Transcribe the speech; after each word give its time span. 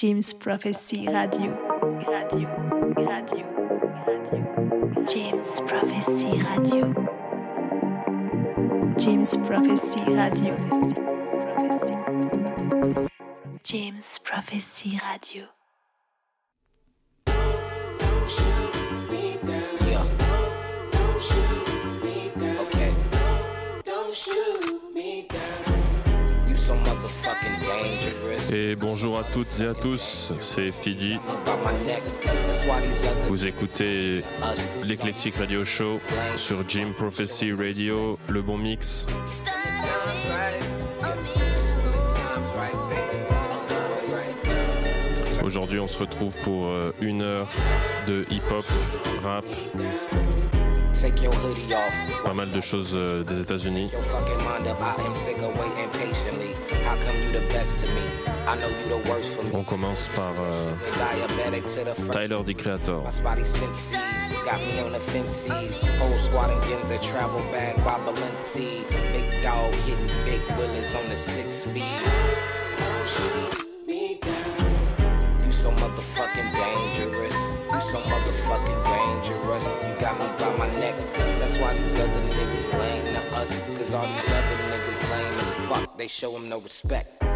James 0.00 0.32
Prophecy 0.32 1.06
Radio. 1.06 1.50
Radio, 2.08 2.48
radio, 2.96 3.44
radio. 4.06 5.04
James 5.04 5.60
Prophecy 5.60 6.40
Radio. 6.40 6.94
James 8.96 9.36
Prophecy 9.36 10.00
Radio. 10.06 10.56
James 13.62 14.18
Prophecy 14.20 14.98
Radio. 15.04 15.44
Yeah. 19.84 20.06
Okay. 22.64 22.94
You 26.48 26.56
so 26.56 26.74
motherfucking 26.74 26.88
dangerous. 26.88 27.39
Et 28.52 28.74
bonjour 28.74 29.16
à 29.16 29.22
toutes 29.22 29.60
et 29.60 29.66
à 29.66 29.74
tous, 29.74 30.32
c'est 30.40 30.70
Fidi. 30.70 31.20
About 31.28 31.58
my 31.64 31.86
neck. 31.86 32.00
That's 32.20 32.64
why 32.66 32.80
these 32.80 33.04
other 33.04 33.28
Vous 33.28 33.46
écoutez 33.46 34.24
us 34.42 34.84
l'Eclectic 34.84 35.36
Radio 35.36 35.64
Show 35.64 36.00
sur 36.36 36.68
Jim 36.68 36.92
Prophecy 36.98 37.52
Radio, 37.52 38.18
le 38.28 38.42
bon 38.42 38.58
mix. 38.58 39.06
times 39.06 39.46
right. 40.28 40.60
Yeah. 40.98 41.14
When 41.78 41.92
the 41.92 42.06
times 42.12 42.50
right, 42.56 42.74
baby. 42.90 43.22
When 43.28 43.42
the 43.50 43.68
times 43.68 44.12
right. 45.36 45.44
Aujourd'hui, 45.44 45.78
on 45.78 45.88
se 45.88 45.98
retrouve 45.98 46.34
pour 46.42 46.66
euh, 46.66 46.92
une 47.00 47.22
heure 47.22 47.48
de 48.08 48.26
hip-hop, 48.32 48.64
rap, 49.22 49.44
Take 51.00 51.22
your 51.22 51.32
hoodie 51.32 51.72
off. 51.72 52.24
pas 52.24 52.34
mal 52.34 52.50
de 52.50 52.60
choses 52.60 52.92
euh, 52.94 53.24
des 53.24 53.40
États-Unis. 53.40 53.88
Your 53.90 54.02
fucking 54.02 54.36
mind 54.44 54.66
up. 54.68 54.78
I 54.80 55.06
am 55.06 55.14
sick 55.14 55.40
why 81.70 81.78
these 81.78 81.98
other 82.00 82.22
niggas 82.34 82.78
lame 82.78 83.14
to 83.14 83.36
us. 83.36 83.58
Cause 83.78 83.94
all 83.94 84.06
these 84.06 84.30
other 84.30 84.58
niggas 84.70 85.02
lame 85.10 85.40
as 85.40 85.50
fuck. 85.68 85.96
They 85.96 86.08
show 86.08 86.32
them 86.32 86.48
no 86.48 86.58
respect. 86.58 87.22
When 87.22 87.30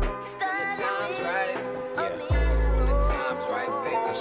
the 0.00 0.68
time's 0.76 1.20
right, 1.20 1.56
yeah. 1.96 2.76
When 2.76 2.86
the 2.86 2.98
time's 3.00 3.44
right, 3.48 3.72
baby, 3.84 3.96
I. 3.96 4.14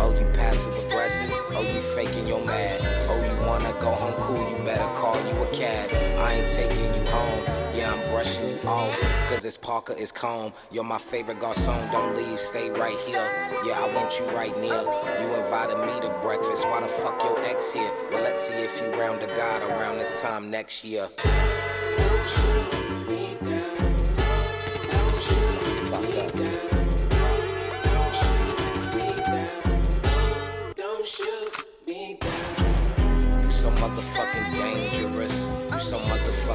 Oh, 0.00 0.14
you. 0.14 1.34
Oh, 1.56 1.62
you 1.62 1.80
faking 1.80 2.26
your 2.26 2.44
mad. 2.44 2.80
Oh, 3.08 3.16
you 3.16 3.46
wanna 3.46 3.72
go 3.80 3.90
home 3.90 4.14
cool, 4.20 4.48
you 4.50 4.56
better 4.64 4.88
call 4.94 5.16
you 5.26 5.42
a 5.42 5.46
cab. 5.52 5.90
I 6.18 6.34
ain't 6.34 6.50
taking 6.50 6.94
you 6.94 7.04
home. 7.10 7.42
Yeah, 7.74 7.92
I'm 7.92 8.10
brushing 8.10 8.46
you 8.48 8.57
it's 9.48 9.56
Parker, 9.56 9.94
it's 9.96 10.12
calm. 10.12 10.52
You're 10.70 10.84
my 10.84 10.98
favorite 10.98 11.40
garçon. 11.40 11.90
Don't 11.90 12.14
leave, 12.14 12.38
stay 12.38 12.68
right 12.68 12.98
here. 13.06 13.24
Yeah, 13.64 13.82
I 13.82 13.94
want 13.94 14.20
you 14.20 14.26
right 14.26 14.54
near. 14.60 14.82
You 15.20 15.34
invited 15.42 15.78
me 15.78 15.98
to 16.06 16.10
breakfast. 16.22 16.66
Why 16.66 16.82
the 16.82 16.88
fuck 16.88 17.24
your 17.24 17.42
ex 17.46 17.72
here? 17.72 17.90
Well, 18.12 18.22
let's 18.22 18.46
see 18.46 18.52
if 18.52 18.78
you 18.78 18.88
round 19.00 19.22
the 19.22 19.28
God 19.28 19.62
around 19.62 19.98
this 19.98 20.20
time 20.20 20.50
next 20.50 20.84
year. 20.84 21.08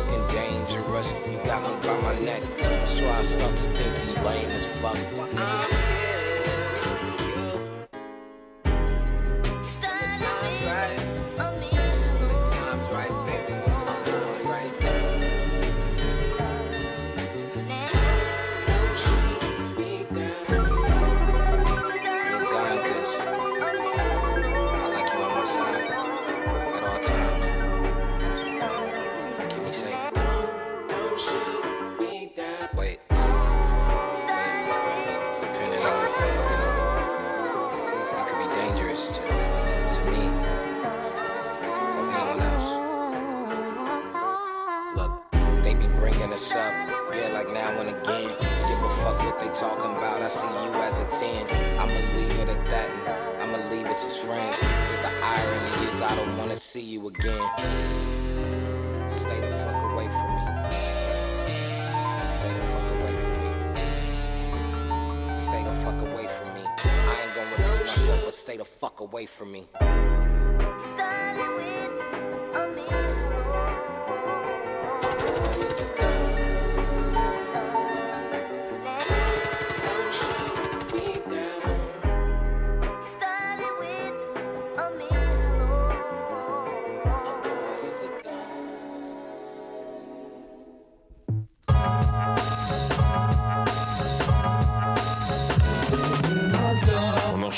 Motherfucking 0.04 0.32
dangerous. 0.32 1.14
You 1.30 1.38
got 1.46 1.62
me 1.64 1.88
by 1.88 2.00
my 2.02 2.20
neck. 2.20 2.42
Why 2.42 3.20
I 3.20 3.24
start 3.24 3.52
to 3.52 3.70
think 3.70 3.98
it's 3.98 4.16
lame 4.24 4.50
as 4.52 4.66
fuck. 4.66 4.98
Uh, 5.36 6.03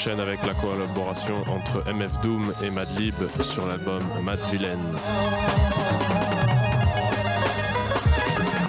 avec 0.08 0.46
la 0.46 0.54
collaboration 0.54 1.42
entre 1.48 1.84
MF 1.92 2.22
Doom 2.22 2.54
et 2.62 2.70
Madlib 2.70 3.16
sur 3.42 3.66
l'album 3.66 4.04
Mad 4.22 4.40
Villain. 4.52 4.78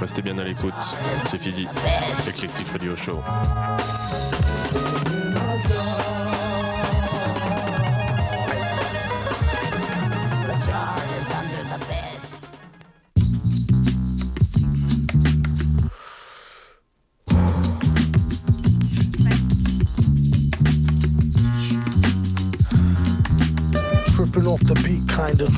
Restez 0.01 0.23
bien 0.23 0.39
à 0.39 0.45
l'écoute, 0.45 0.73
c'est 1.27 1.39
Fidi, 1.39 1.69
Eclectic 2.27 2.67
Radio 2.69 2.97
Show. 2.97 3.21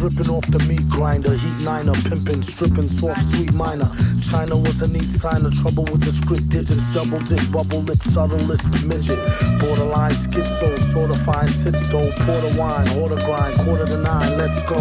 Kinda 0.08 0.24
dripping 0.24 0.34
off 0.34 0.46
the 0.48 0.58
meat 0.68 0.88
grinder. 0.88 1.32
Heat 1.34 1.64
niner, 1.64 1.92
pimping, 2.08 2.42
stripping, 2.42 2.88
soft, 2.88 3.22
sweet 3.24 3.52
minor. 3.54 3.88
China 4.30 4.56
was 4.56 4.82
a 4.82 4.88
neat 4.88 5.08
sign 5.08 5.44
of 5.44 5.54
trouble 5.60 5.84
with 5.84 6.02
the 6.02 6.12
script 6.12 6.48
digits, 6.48 6.94
double 6.94 7.18
dip, 7.20 7.40
bubble 7.50 7.82
lip, 7.82 7.98
subtlest 7.98 8.84
midget. 8.84 9.18
Borderline 9.60 10.14
schizo, 10.14 10.76
sorta 10.92 11.16
fine 11.24 11.48
tits 11.62 11.86
though. 11.88 12.10
Porter 12.24 12.58
wine, 12.58 12.88
order 13.00 13.16
grind, 13.24 13.54
quarter 13.64 13.86
to 13.86 13.98
nine, 13.98 14.38
let's 14.38 14.62
go. 14.64 14.80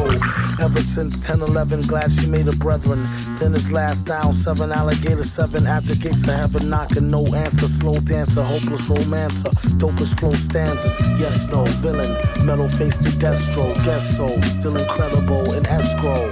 Ever 0.60 0.82
since 0.82 1.26
10 1.26 1.42
11, 1.42 1.82
glad 1.88 2.12
she 2.12 2.28
made 2.28 2.48
a 2.48 2.56
brethren. 2.56 3.06
Then 3.40 3.54
his 3.54 3.72
last 3.72 4.06
down, 4.06 4.34
seven 4.34 4.72
alligator, 4.72 5.24
seven 5.24 5.68
at 5.68 5.84
the 5.84 5.96
gates 5.96 6.28
of 6.28 6.36
heaven, 6.36 6.70
knocking, 6.70 7.10
no 7.10 7.26
answer. 7.34 7.68
Slow 7.68 8.00
dancer, 8.00 8.44
hopeless 8.44 8.90
romancer, 8.90 9.50
dopest 9.78 10.20
flow 10.20 10.34
stanzas. 10.58 11.20
Yes, 11.20 11.48
no, 11.50 11.66
villain, 11.82 12.14
metal 12.46 12.68
face 12.68 12.98
to 12.98 13.10
destro, 13.10 13.74
guess 13.86 14.18
so, 14.18 14.28
still 14.60 14.76
incredible 14.76 15.54
in 15.54 15.66
escrow. 15.68 16.32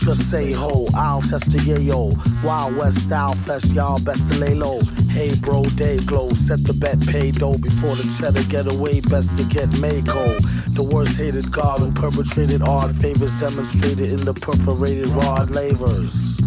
Just 0.00 0.30
say 0.30 0.52
ho, 0.52 0.86
I'll 0.94 1.20
test 1.20 1.52
the 1.52 1.58
yayo. 1.58 2.16
Wild 2.42 2.76
West 2.76 3.00
style 3.00 3.34
fest, 3.34 3.72
y'all 3.74 4.02
best 4.02 4.28
to 4.28 4.38
lay 4.38 4.54
low. 4.54 4.80
Hey 5.10 5.34
bro, 5.40 5.64
day 5.76 5.98
glow, 5.98 6.30
set 6.30 6.64
the 6.64 6.72
bet, 6.72 6.98
pay 7.06 7.30
dough 7.30 7.58
before 7.58 7.94
the 7.96 8.06
cheddar 8.18 8.44
get 8.48 8.66
away. 8.66 9.00
Best 9.00 9.36
to 9.36 9.44
get 9.44 9.68
Mako. 9.78 10.38
The 10.72 10.88
worst 10.90 11.16
hated 11.16 11.52
god 11.52 11.80
who 11.80 11.92
perpetrated 11.92 12.62
odd 12.62 12.96
favors 12.96 13.34
demonstrated 13.38 14.12
in 14.12 14.24
the 14.24 14.32
perforated 14.32 15.08
rod 15.08 15.50
lavers. 15.50 16.38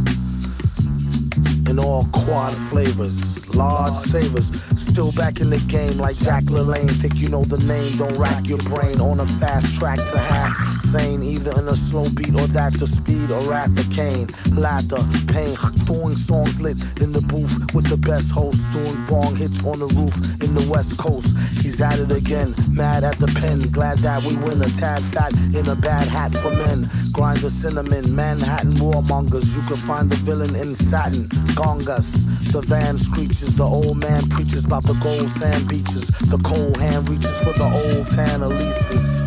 In 1.70 1.78
all 1.80 2.06
quad 2.12 2.54
flavors, 2.70 3.56
large 3.56 3.94
savers. 4.10 4.50
Still 4.94 5.12
back 5.14 5.40
in 5.40 5.50
the 5.50 5.58
game 5.58 5.98
like 5.98 6.16
Jack 6.18 6.44
LaLanne. 6.44 6.88
Think 7.02 7.16
you 7.16 7.28
know 7.28 7.44
the 7.44 7.58
name, 7.66 7.98
don't 7.98 8.16
rack 8.16 8.48
your 8.48 8.60
brain 8.60 9.02
on 9.02 9.22
a 9.22 9.26
fast 9.26 9.76
track 9.76 9.98
to 9.98 10.20
half 10.20 10.83
sane. 10.94 11.24
Either 11.24 11.52
in 11.60 11.68
a 11.68 11.76
slow 11.76 12.06
beat 12.16 12.36
or 12.36 12.48
that 12.54 12.74
the 12.74 12.86
speed 12.86 13.30
or 13.32 13.54
at 13.54 13.74
the 13.74 13.86
cane. 13.90 14.28
Laughter, 14.54 15.02
pain, 15.34 15.56
throwing 15.86 16.16
songs 16.16 16.62
lit 16.62 16.78
in 17.02 17.12
the 17.12 17.24
booth 17.34 17.54
with 17.74 17.90
the 17.90 17.98
best 17.98 18.30
host. 18.32 18.62
Doing 18.72 19.00
bong 19.10 19.36
hits 19.36 19.66
on 19.66 19.80
the 19.80 19.90
roof 19.98 20.16
in 20.44 20.54
the 20.54 20.66
west 20.70 20.98
coast. 20.98 21.34
He's 21.62 21.82
at 21.82 21.98
it 22.00 22.12
again, 22.12 22.54
mad 22.70 23.04
at 23.04 23.18
the 23.18 23.28
pen. 23.40 23.60
Glad 23.72 24.00
that 24.00 24.22
we 24.24 24.38
win 24.46 24.62
a 24.62 24.70
tad 24.78 25.02
fat 25.14 25.34
in 25.58 25.66
a 25.68 25.76
bad 25.76 26.08
hat 26.08 26.32
for 26.38 26.52
men. 26.52 26.90
Grind 27.12 27.40
the 27.40 27.50
cinnamon, 27.50 28.16
Manhattan 28.16 28.78
warmongers. 28.78 29.50
You 29.56 29.62
can 29.68 29.82
find 29.90 30.10
the 30.10 30.18
villain 30.18 30.56
in 30.56 30.76
satin. 30.76 31.26
Gongas, 31.58 32.52
the 32.52 32.62
van 32.62 32.98
screeches. 32.98 33.56
The 33.56 33.66
old 33.66 33.98
man 33.98 34.30
preaches 34.30 34.66
about 34.66 34.84
the 34.84 34.98
gold 35.02 35.32
sand 35.32 35.68
beaches. 35.68 36.08
The 36.30 36.38
cold 36.44 36.78
hand 36.78 37.10
reaches 37.10 37.36
for 37.42 37.54
the 37.58 37.66
old 37.66 38.08
tan 38.08 38.42
Elises. 38.42 39.23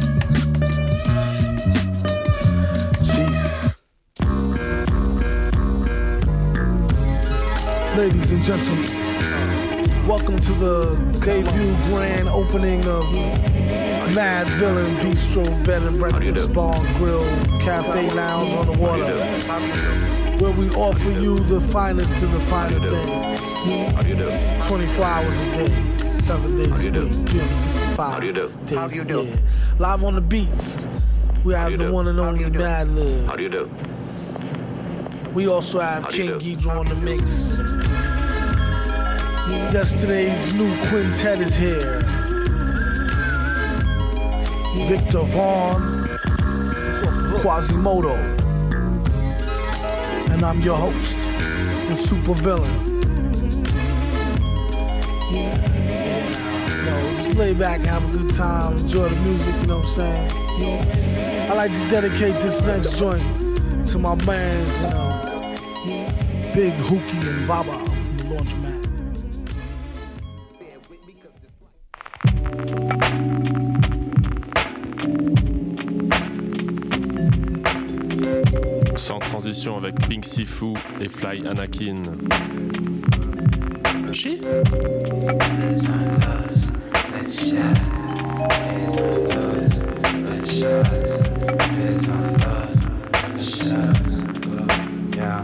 Ladies 8.06 8.30
and 8.30 8.40
gentlemen, 8.40 10.06
welcome 10.06 10.38
to 10.38 10.52
the 10.52 10.94
debut 11.24 11.74
grand 11.88 12.28
opening 12.28 12.78
of 12.86 13.12
Mad 14.14 14.46
Villain 14.60 14.94
Bistro 14.98 15.42
Bed 15.66 15.82
and 15.82 15.98
Breakfast 15.98 16.54
Bar 16.54 16.76
Grill 16.98 17.24
Cafe 17.62 18.08
Lounge 18.10 18.52
on 18.52 18.66
the 18.70 18.78
water, 18.78 19.18
where 20.38 20.52
we 20.52 20.70
offer 20.76 21.10
you 21.10 21.36
the 21.36 21.60
finest 21.60 22.22
of 22.22 22.30
the 22.30 22.38
finer 22.42 22.78
things. 22.78 24.68
24 24.68 25.04
hours 25.04 25.40
a 25.40 25.52
day, 25.54 26.12
seven 26.20 26.56
days 26.56 26.84
a 26.84 26.90
week, 26.92 27.12
365 27.28 28.22
days 28.66 29.00
a 29.00 29.04
year. 29.04 29.38
Live 29.80 30.04
on 30.04 30.14
the 30.14 30.20
beats, 30.20 30.86
we 31.42 31.54
have 31.54 31.76
the 31.76 31.90
one 31.90 32.06
and 32.06 32.20
only 32.20 32.44
Madlib. 32.44 33.26
How 33.26 33.34
do 33.34 33.42
you 33.42 33.48
do? 33.48 33.68
We 35.34 35.48
also 35.48 35.80
have 35.80 36.04
How 36.04 36.10
do 36.10 36.16
you 36.22 36.38
King 36.38 36.56
do? 36.56 36.56
Geedorah 36.56 36.78
on 36.78 36.86
the 36.86 36.94
mix. 36.94 37.75
Yesterday's 39.48 40.54
new 40.54 40.74
quintet 40.88 41.40
is 41.40 41.54
here. 41.54 42.00
Viktor 44.88 45.22
Vaughn, 45.22 46.08
Quasimoto, 47.40 48.16
and 50.30 50.42
I'm 50.42 50.60
your 50.62 50.76
host, 50.76 51.14
the 51.88 51.94
super 51.94 52.34
villain. 52.34 53.00
No, 56.84 57.14
just 57.14 57.36
lay 57.36 57.52
back 57.52 57.82
have 57.82 58.04
a 58.12 58.18
good 58.18 58.34
time, 58.34 58.76
enjoy 58.78 59.08
the 59.08 59.16
music, 59.20 59.54
you 59.60 59.66
know 59.68 59.78
what 59.78 59.86
I'm 59.86 59.94
saying? 59.94 60.30
I 61.50 61.54
like 61.54 61.72
to 61.72 61.88
dedicate 61.88 62.42
this 62.42 62.60
next 62.62 62.98
joint 62.98 63.22
to 63.88 63.98
my 63.98 64.16
bands, 64.16 64.76
you 64.76 64.88
know, 64.90 66.52
Big 66.52 66.72
Hookie 66.72 67.28
and 67.28 67.46
Baba 67.46 67.85
Sifu 80.36 80.76
et 81.00 81.08
Fly 81.08 81.40
Anakin. 81.46 82.04
Chi? 84.12 84.36
Yeah, 95.16 95.42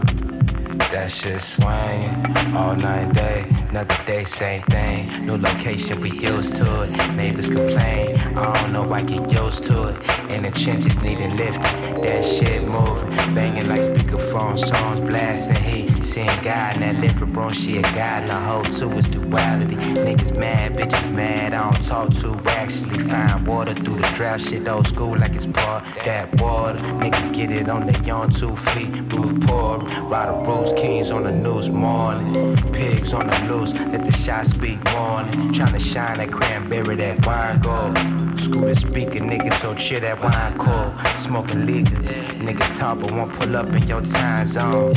that 0.91 1.11
shit 1.11 1.41
swinging 1.41 2.55
all 2.55 2.75
night 2.75 3.13
day. 3.15 3.62
Another 3.73 4.03
day, 4.05 4.23
same 4.23 4.61
thing. 4.69 5.25
New 5.25 5.35
location, 5.35 5.99
we 5.99 6.11
used 6.11 6.55
to 6.57 6.83
it. 6.83 6.91
Neighbors 7.15 7.49
complain. 7.49 8.15
I 8.37 8.61
don't 8.61 8.71
know, 8.71 8.93
I 8.93 9.01
get 9.01 9.31
used 9.31 9.63
to 9.63 9.87
it. 9.87 10.29
In 10.29 10.43
the 10.43 10.51
trenches, 10.51 11.01
needing 11.01 11.35
lifting. 11.37 11.63
That 12.03 12.23
shit 12.23 12.67
moving. 12.67 13.09
Banging 13.33 13.67
like 13.67 13.81
speakerphone 13.81 14.59
songs, 14.59 14.99
blasting 14.99 15.55
heat. 15.55 16.03
Seeing 16.03 16.39
God 16.43 16.75
in 16.75 16.81
that 16.81 16.99
liver, 16.99 17.25
bro, 17.25 17.49
she 17.49 17.79
a 17.79 17.81
God. 17.81 18.21
And 18.21 18.29
the 18.29 18.35
whole 18.35 18.63
two 18.63 18.91
is 18.91 19.07
duality. 19.07 19.75
Niggas 19.75 20.37
mad, 20.37 20.75
bitches 20.75 21.11
mad. 21.11 21.55
I 21.55 21.71
don't 21.71 21.83
talk 21.83 22.11
to 22.21 22.39
actually. 22.51 22.99
Find 22.99 23.47
water 23.47 23.73
through 23.73 23.97
the 23.97 24.07
drought. 24.13 24.41
Shit 24.41 24.67
old 24.67 24.85
school 24.85 25.17
like 25.17 25.33
it's 25.33 25.47
part 25.47 25.83
that 26.05 26.39
water. 26.39 26.77
Niggas 26.77 27.33
get 27.33 27.49
it 27.49 27.69
on 27.69 27.87
their 27.87 28.13
on 28.13 28.29
two 28.29 28.55
feet. 28.55 28.89
Roof 29.11 29.33
poor. 29.47 29.79
Rider 29.79 30.45
Bruce 30.45 30.73
Kings 30.79 31.09
on 31.09 31.23
the 31.23 31.31
news 31.31 31.69
morning. 31.71 32.55
Pigs 32.71 33.15
on 33.15 33.25
the 33.25 33.39
loose. 33.51 33.62
Let 33.71 34.03
the 34.03 34.11
shot 34.11 34.45
speak 34.45 34.83
morning. 34.91 35.53
Tryna 35.53 35.79
shine 35.79 36.17
that 36.17 36.31
cranberry, 36.31 36.97
that 36.97 37.25
wine 37.25 37.61
gold. 37.61 38.32
Scooter 38.35 38.75
speaker, 38.75 39.19
niggas 39.19 39.59
so 39.59 39.73
chill 39.73 40.01
that 40.01 40.21
wine 40.21 40.57
cold. 40.57 41.15
Smoking 41.15 41.65
liquor. 41.65 42.01
Niggas 42.43 42.77
talk 42.77 42.99
but 42.99 43.11
won't 43.11 43.33
pull 43.33 43.55
up 43.55 43.67
in 43.73 43.87
your 43.87 44.01
time 44.01 44.45
zone. 44.45 44.95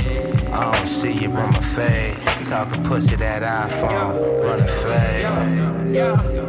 I 0.51 0.73
don't 0.73 0.87
see 0.87 1.13
you 1.13 1.31
run 1.31 1.53
my 1.53 1.61
fade. 1.61 2.17
Talking 2.45 2.83
pussy 2.85 3.17
that 3.17 3.43
iPhone. 3.43 4.43
Run 4.43 4.61
a 4.61 4.67
fade. 4.67 5.95
Yeah. 5.95 6.47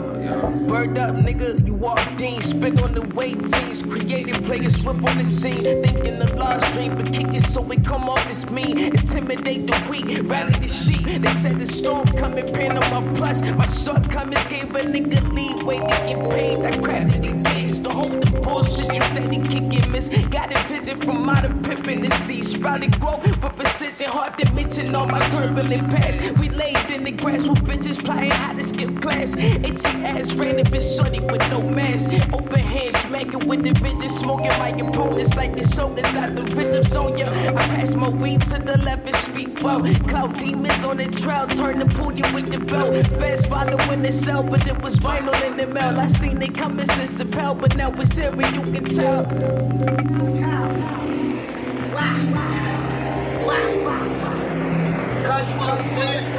Bird 0.67 0.97
up, 0.97 1.15
nigga, 1.15 1.65
you 1.65 1.73
walked 1.73 2.19
in, 2.19 2.41
spit 2.41 2.81
on 2.83 2.93
the 2.93 3.01
way 3.15 3.33
teams, 3.33 3.81
created 3.83 4.43
players 4.43 4.81
swift 4.81 5.01
on 5.01 5.17
the 5.17 5.23
scene, 5.23 5.63
thinking 5.63 6.19
the 6.19 6.35
large 6.35 6.61
stream, 6.71 6.97
but 6.97 7.13
kick 7.13 7.27
it 7.33 7.43
so 7.43 7.65
it 7.71 7.85
come 7.85 8.09
off 8.09 8.27
as 8.27 8.45
me, 8.49 8.87
intimidate 8.87 9.65
the 9.65 9.87
weak, 9.89 10.05
rally 10.29 10.51
the 10.59 10.67
sheep. 10.67 11.05
They 11.05 11.31
said 11.31 11.57
the 11.59 11.67
storm 11.67 12.05
coming, 12.17 12.45
pin 12.53 12.77
on 12.77 12.89
my 12.91 13.17
plus, 13.17 13.41
my 13.41 13.65
shortcomings 13.67 14.43
gave 14.45 14.75
a 14.75 14.81
nigga 14.81 15.21
leeway 15.33 15.77
to 15.79 15.87
get 15.87 16.29
paid. 16.29 16.59
I 16.65 16.76
to 16.83 17.89
hold 17.89 18.11
the 18.11 18.39
bullshit, 18.41 18.95
you 18.95 19.01
steady 19.01 19.39
kicking 19.47 19.91
miss. 19.91 20.09
Got 20.29 20.53
a 20.53 20.67
vision 20.67 20.99
from 21.01 21.25
modern 21.25 21.63
pimping 21.63 22.01
the 22.01 22.15
sea, 22.17 22.43
sprouting 22.43 22.91
growth 22.91 23.23
with 23.23 23.55
precision, 23.55 24.09
hard 24.09 24.37
to 24.37 24.51
mention 24.53 24.95
all 24.95 25.07
my 25.07 25.27
turbulent 25.29 25.89
past. 25.89 26.39
We 26.39 26.49
laid 26.49 26.89
in 26.91 27.03
the 27.03 27.11
grass 27.11 27.47
with 27.47 27.59
bitches 27.59 28.03
playing 28.03 28.31
how 28.31 28.53
to 28.53 28.63
skip 28.63 29.01
class. 29.01 29.35
Itchy 29.35 29.89
ass 30.05 30.31
up 30.31 30.73
and 30.73 30.83
shorty 30.83 31.19
with 31.19 31.43
no 31.49 31.61
mask. 31.61 32.13
Open 32.33 32.59
hand 32.59 32.95
smacking 32.97 33.47
with 33.47 33.63
the 33.63 33.73
vision, 33.73 34.09
smoking 34.09 34.57
my 34.59 34.69
opponents 34.69 35.33
like 35.35 35.55
the 35.55 35.67
shoulders 35.75 36.17
out 36.17 36.35
the 36.35 36.43
rhythms 36.55 36.95
on 36.95 37.17
ya. 37.17 37.27
I 37.27 37.53
pass 37.75 37.95
my 37.95 38.09
weed 38.09 38.41
to 38.43 38.59
the 38.59 38.77
left 38.77 39.07
and 39.07 39.15
speak 39.15 39.61
well. 39.61 39.81
Cloud 40.07 40.37
demons 40.39 40.83
on 40.83 40.97
the 40.97 41.07
trail, 41.07 41.47
turn 41.47 41.79
to 41.79 41.85
pull 41.85 42.13
you 42.13 42.27
with 42.33 42.51
the 42.51 42.59
belt. 42.59 43.07
Fast 43.19 43.47
following 43.47 44.01
the 44.03 44.11
cell, 44.11 44.43
but 44.43 44.65
it 44.67 44.81
was 44.81 44.97
vinyl 44.97 45.41
in 45.45 45.57
the 45.57 45.67
mail. 45.67 45.99
I 45.99 46.07
seen 46.07 46.41
it 46.41 46.53
coming 46.53 46.66
since 46.75 47.13
the 47.13 47.25
pal, 47.25 47.55
but 47.55 47.75
now 47.75 47.91
it's 47.93 48.17
here 48.17 48.31
and 48.41 48.55
you 48.55 48.61
can 48.73 48.85
tell. 48.93 49.21
It 49.21 50.43
right. 55.97 56.36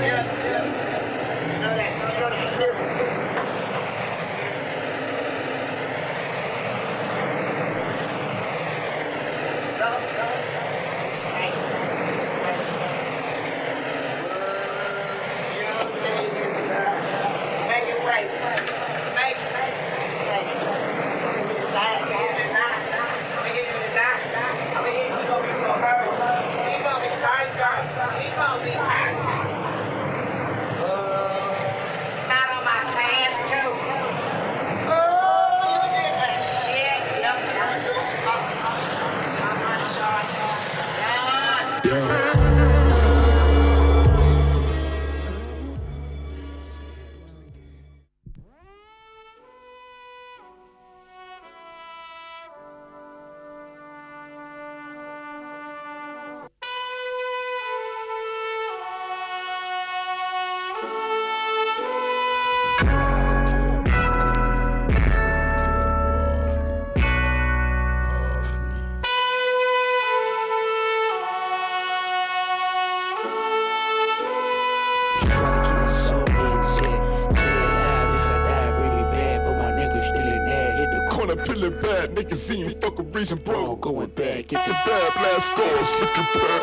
Reason, 83.19 83.39
bro. 83.39 83.75
Going 83.77 84.11
back, 84.11 84.47
get 84.47 84.65
the 84.65 84.73
bad 84.73 85.13
blast 85.15 85.47
scores, 85.51 85.91
looking 86.01 86.23
back. 86.35 86.63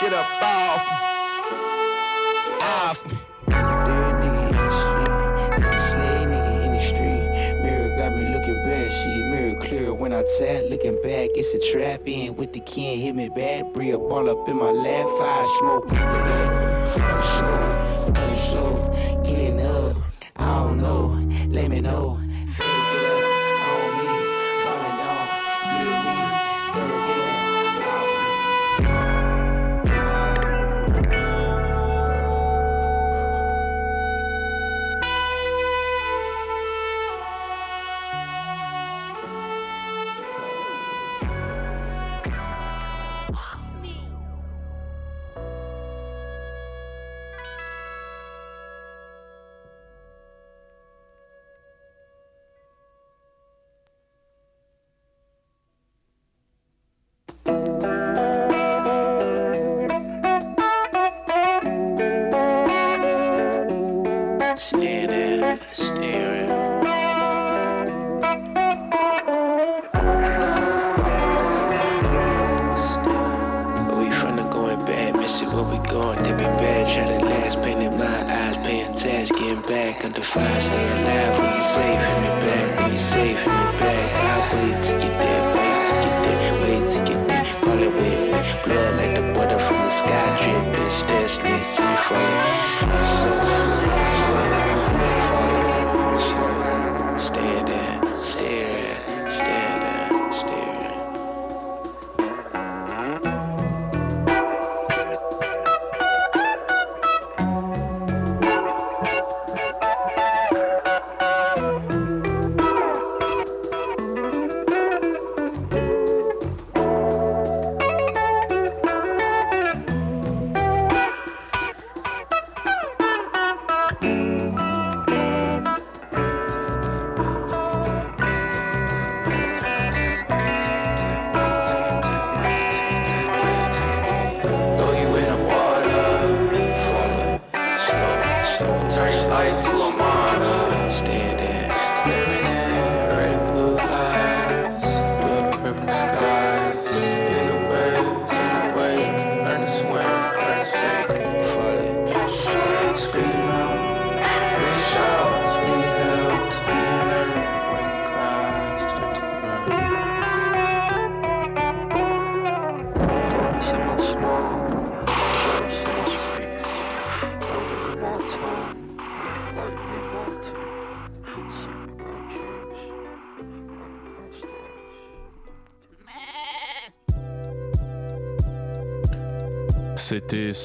get 0.00 0.12
up 0.14 0.42
off 0.42 0.84
me. 0.90 0.96
Off 2.60 3.06
me. 3.06 3.18
When 10.02 10.12
I 10.12 10.24
tap. 10.36 10.64
Looking 10.68 11.00
back, 11.02 11.30
it's 11.36 11.54
a 11.54 11.72
trap 11.72 12.00
in 12.06 12.34
with 12.34 12.52
the 12.52 12.60
kin, 12.60 12.98
hit 12.98 13.14
me 13.14 13.28
bad. 13.28 13.72
Bria 13.72 13.96
ball 13.96 14.28
up 14.28 14.48
in 14.48 14.56
my 14.56 14.70
lap, 14.70 15.01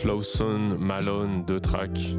Slowson 0.07 0.77
Malone, 0.79 1.43
de 1.43 1.59
tracks. 1.59 2.15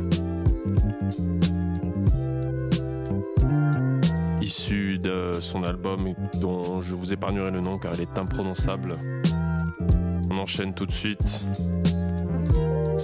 Issu 4.43 4.99
de 4.99 5.33
son 5.41 5.63
album 5.63 6.13
dont 6.43 6.83
je 6.83 6.95
vous 6.95 7.15
épargnerai 7.15 7.51
le 7.51 7.63
nom 7.63 7.79
car 7.79 7.95
il 7.95 8.03
est 8.03 8.19
imprononçable. 8.19 8.93
On 10.31 10.37
enchaîne 10.37 10.75
tout 10.75 10.85
de 10.85 10.93
suite. 10.93 11.47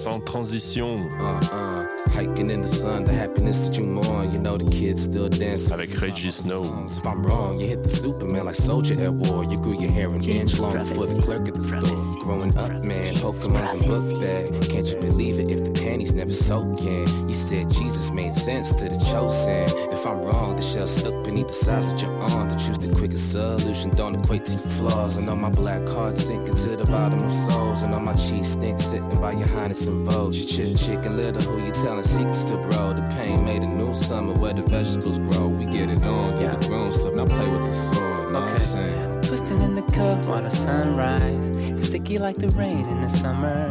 Sans 0.04 0.20
transition. 0.20 1.08
Uh, 1.18 1.40
uh. 1.50 1.87
Hiking 2.12 2.50
in 2.50 2.61
the 2.61 2.68
sun, 2.68 3.04
the 3.04 3.14
happiness 3.14 3.66
that 3.66 3.78
you 3.78 3.84
mourn. 3.84 4.30
You 4.34 4.38
know 4.38 4.58
the 4.58 4.70
kids 4.70 5.04
still 5.04 5.30
dance. 5.30 5.70
Avec 5.70 5.88
Rejjie 5.99 6.30
Snow. 6.30 6.62
If 6.84 7.06
I'm 7.06 7.23
wrong, 7.23 7.58
you 7.58 7.68
hit 7.68 7.82
the 7.82 7.88
Superman 7.88 8.44
like 8.44 8.54
soldier 8.54 9.02
at 9.02 9.14
war. 9.14 9.44
You 9.44 9.56
grew 9.56 9.80
your 9.80 9.90
hair 9.90 10.11
an 10.11 10.23
inch 10.28 10.61
long 10.61 10.76
before 10.76 11.06
the 11.06 11.23
clerk 11.23 11.49
at 11.49 11.54
the 11.54 11.62
store. 11.62 11.96
Growing 12.20 12.54
up, 12.58 12.84
man, 12.84 13.02
Pokemon's 13.02 13.73
a 13.73 13.88
book 13.88 14.20
bag. 14.20 14.68
Can't 14.68 14.87
you 14.87 14.96
believe 15.00 15.38
it 15.38 15.49
if 15.49 15.64
the 15.64 15.70
panties 15.70 16.12
never 16.12 16.34
soaking? 16.34 17.08
You 17.26 17.34
said 17.34 17.70
Jesus 17.70 18.11
made 18.11 18.34
sense 18.34 18.73
to 18.73 18.84
the 18.84 18.99
chosen. 19.11 19.84
If 20.04 20.11
I'm 20.11 20.20
wrong, 20.20 20.54
the 20.54 20.61
shell 20.61 20.87
stuck 20.87 21.25
beneath 21.25 21.49
the 21.49 21.54
size 21.54 21.90
of 21.90 21.99
your 21.99 22.12
arm. 22.25 22.50
To 22.50 22.56
choose 22.56 22.78
the 22.78 22.94
quickest 22.94 23.30
solution 23.30 23.88
don't 23.88 24.14
equate 24.14 24.44
to 24.44 24.52
your 24.52 24.61
flaws. 24.61 25.16
And 25.16 25.30
all 25.30 25.37
my 25.37 25.49
black 25.49 25.87
card 25.87 26.14
sinking 26.14 26.54
to 26.56 26.76
the 26.76 26.84
bottom 26.84 27.25
of 27.25 27.34
souls. 27.34 27.80
And 27.80 27.94
all 27.94 28.00
my 28.00 28.12
cheese 28.12 28.52
stink 28.52 28.80
sitting 28.80 29.08
by 29.18 29.32
your 29.32 29.49
highness 29.49 29.87
and 29.87 30.06
vogue. 30.06 30.34
You 30.34 30.44
chip 30.44 30.76
chicken 30.76 31.16
little 31.16 31.40
who 31.40 31.64
you 31.64 31.73
telling 31.73 32.04
secrets 32.04 32.44
to 32.44 32.58
bro. 32.58 32.92
The 32.92 33.00
pain 33.16 33.46
made 33.46 33.62
a 33.62 33.66
new 33.66 33.94
summer 33.94 34.34
where 34.34 34.52
the 34.52 34.61
vegetables 34.61 35.16
grow. 35.16 35.49
We 35.49 35.64
get 35.64 35.88
it 35.88 36.02
on, 36.02 36.32
get 36.32 36.42
yeah. 36.42 36.56
the 36.56 36.68
grown 36.68 36.92
stuff. 36.92 37.14
Now 37.14 37.25
play 37.25 37.49
with 37.49 37.62
the 37.62 37.73
sword. 37.73 38.30
Know 38.30 38.40
okay. 38.40 38.52
what 38.52 38.61
I'm 38.61 38.61
saying? 38.61 39.23
Twisting 39.23 39.61
in 39.62 39.75
the 39.75 39.82
cup 39.84 40.26
while 40.26 40.42
the 40.42 40.50
sunrise. 40.50 41.46
Sticky 41.82 42.18
like 42.18 42.37
the 42.37 42.50
rain 42.50 42.87
in 42.90 43.00
the 43.00 43.08
summer. 43.08 43.70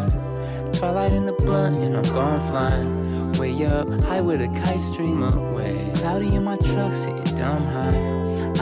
Twilight 0.74 1.14
in 1.14 1.28
the 1.28 1.34
blunt, 1.34 1.76
and 1.76 1.96
I'm 1.96 2.12
going 2.12 2.42
flying. 2.50 3.13
Way 3.40 3.66
up, 3.66 3.88
high 4.04 4.22
with 4.22 4.42
a 4.42 4.48
kite 4.48 4.80
stream 4.80 5.24
away. 5.24 5.92
Cloudy 5.96 6.36
in 6.36 6.44
my 6.44 6.56
truck, 6.58 6.94
sitting 6.94 7.36
dumb 7.36 7.64
high. 7.64 8.14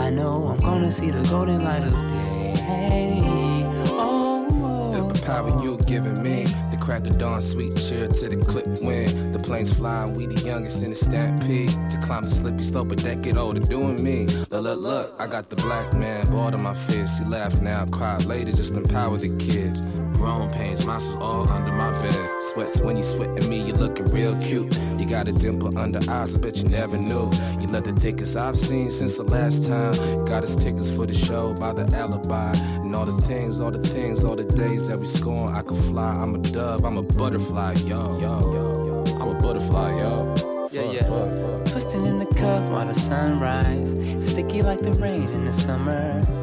I 0.01 0.09
know 0.09 0.47
I'm 0.47 0.59
gonna 0.59 0.89
see 0.89 1.11
the 1.11 1.21
golden 1.29 1.63
light 1.63 1.83
of 1.83 1.91
day. 2.07 2.53
Hey, 2.57 3.21
oh, 3.23 4.47
oh, 4.51 5.13
The 5.13 5.21
power 5.23 5.49
oh. 5.51 5.63
you're 5.63 5.77
giving 5.79 6.23
me, 6.23 6.45
the 6.71 6.77
crack 6.79 7.05
of 7.05 7.17
dawn, 7.17 7.41
sweet 7.41 7.75
cheer 7.75 8.07
to 8.07 8.29
the 8.29 8.37
clip 8.37 8.67
when 8.81 9.33
the 9.33 9.39
planes 9.39 9.73
flying, 9.73 10.13
we 10.13 10.25
the 10.25 10.39
youngest 10.41 10.81
in 10.83 10.91
the 10.91 10.95
stampede. 10.95 11.69
To 11.91 11.97
climb 12.01 12.23
the 12.23 12.29
slippy 12.29 12.63
slope 12.63 12.91
a 12.91 12.95
decade 12.95 13.37
older, 13.37 13.59
doing 13.59 14.01
me. 14.01 14.25
Look, 14.49 14.63
look, 14.63 14.79
look, 14.79 15.15
I 15.19 15.27
got 15.27 15.49
the 15.49 15.57
black 15.57 15.93
man, 15.93 16.25
bored 16.31 16.53
of 16.53 16.61
my 16.61 16.73
fears. 16.73 17.17
He 17.17 17.25
laugh 17.25 17.61
now, 17.61 17.85
cry 17.87 18.17
later, 18.19 18.53
just 18.53 18.73
empower 18.75 19.17
the 19.17 19.35
kids. 19.37 19.81
Grown 20.21 20.51
pains, 20.51 20.85
monsters 20.85 21.17
all 21.17 21.49
under 21.49 21.71
my 21.71 21.91
bed. 21.99 22.41
Sweats 22.53 22.79
when 22.79 22.95
you 22.95 23.01
sweating 23.01 23.49
me, 23.49 23.59
you 23.63 23.73
looking 23.73 24.05
real 24.05 24.35
cute. 24.37 24.77
You 24.99 25.09
got 25.09 25.27
a 25.27 25.31
dimple 25.31 25.75
under 25.75 25.99
eyes, 26.11 26.35
I 26.35 26.39
bet 26.39 26.57
you 26.57 26.65
never 26.65 26.95
knew. 26.95 27.31
You 27.59 27.65
love 27.65 27.85
the 27.85 27.93
thickest 27.99 28.37
I've 28.37 28.55
seen 28.55 28.91
since 28.91 29.17
the 29.17 29.23
last 29.23 29.67
time. 29.67 30.23
Got 30.25 30.43
us 30.43 30.55
tickets 30.55 30.91
for 30.91 31.07
the 31.07 31.15
show 31.15 31.55
by 31.55 31.73
the 31.73 31.97
alibi. 31.97 32.53
And 32.53 32.95
all 32.95 33.05
the 33.05 33.19
things, 33.23 33.59
all 33.59 33.71
the 33.71 33.79
things, 33.79 34.23
all 34.23 34.35
the 34.35 34.43
days 34.43 34.87
that 34.89 34.99
we 34.99 35.07
scorn. 35.07 35.55
I 35.55 35.63
could 35.63 35.83
fly, 35.85 36.13
I'm 36.13 36.35
a 36.35 36.37
dove, 36.37 36.85
I'm 36.85 36.97
a 36.97 37.01
butterfly, 37.01 37.73
yo. 37.85 38.19
yo, 38.19 38.41
yo, 38.41 38.85
yo. 38.85 39.15
I'm 39.15 39.35
a 39.35 39.41
butterfly, 39.41 40.03
yo. 40.03 40.35
Yeah, 40.71 40.91
yeah. 40.91 41.63
Twisting 41.65 42.05
in 42.05 42.19
the 42.19 42.27
cup 42.27 42.69
while 42.69 42.85
the 42.85 42.93
sunrise. 42.93 43.89
Sticky 44.29 44.61
like 44.61 44.81
the 44.81 44.93
rain 44.93 45.27
in 45.29 45.45
the 45.45 45.53
summer. 45.53 46.40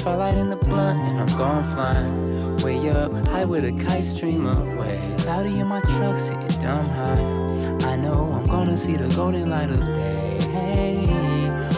Twilight 0.00 0.38
in 0.38 0.48
the 0.48 0.56
blunt, 0.56 0.98
and 1.00 1.20
I'm 1.20 1.36
gone 1.36 1.62
flying. 1.74 2.56
Way 2.64 2.88
up, 2.88 3.12
high 3.28 3.44
with 3.44 3.66
a 3.66 3.84
kite 3.84 4.02
stream 4.02 4.46
away. 4.46 4.98
Cloudy 5.18 5.60
in 5.60 5.66
my 5.66 5.82
truck, 5.82 6.16
sitting 6.16 6.48
dumb 6.58 6.86
high. 6.86 7.86
I 7.86 7.96
know 7.96 8.32
I'm 8.32 8.46
gonna 8.46 8.78
see 8.78 8.96
the 8.96 9.14
golden 9.14 9.50
light 9.50 9.68
of 9.68 9.80
day. 9.92 10.38
Hey, 10.52 11.06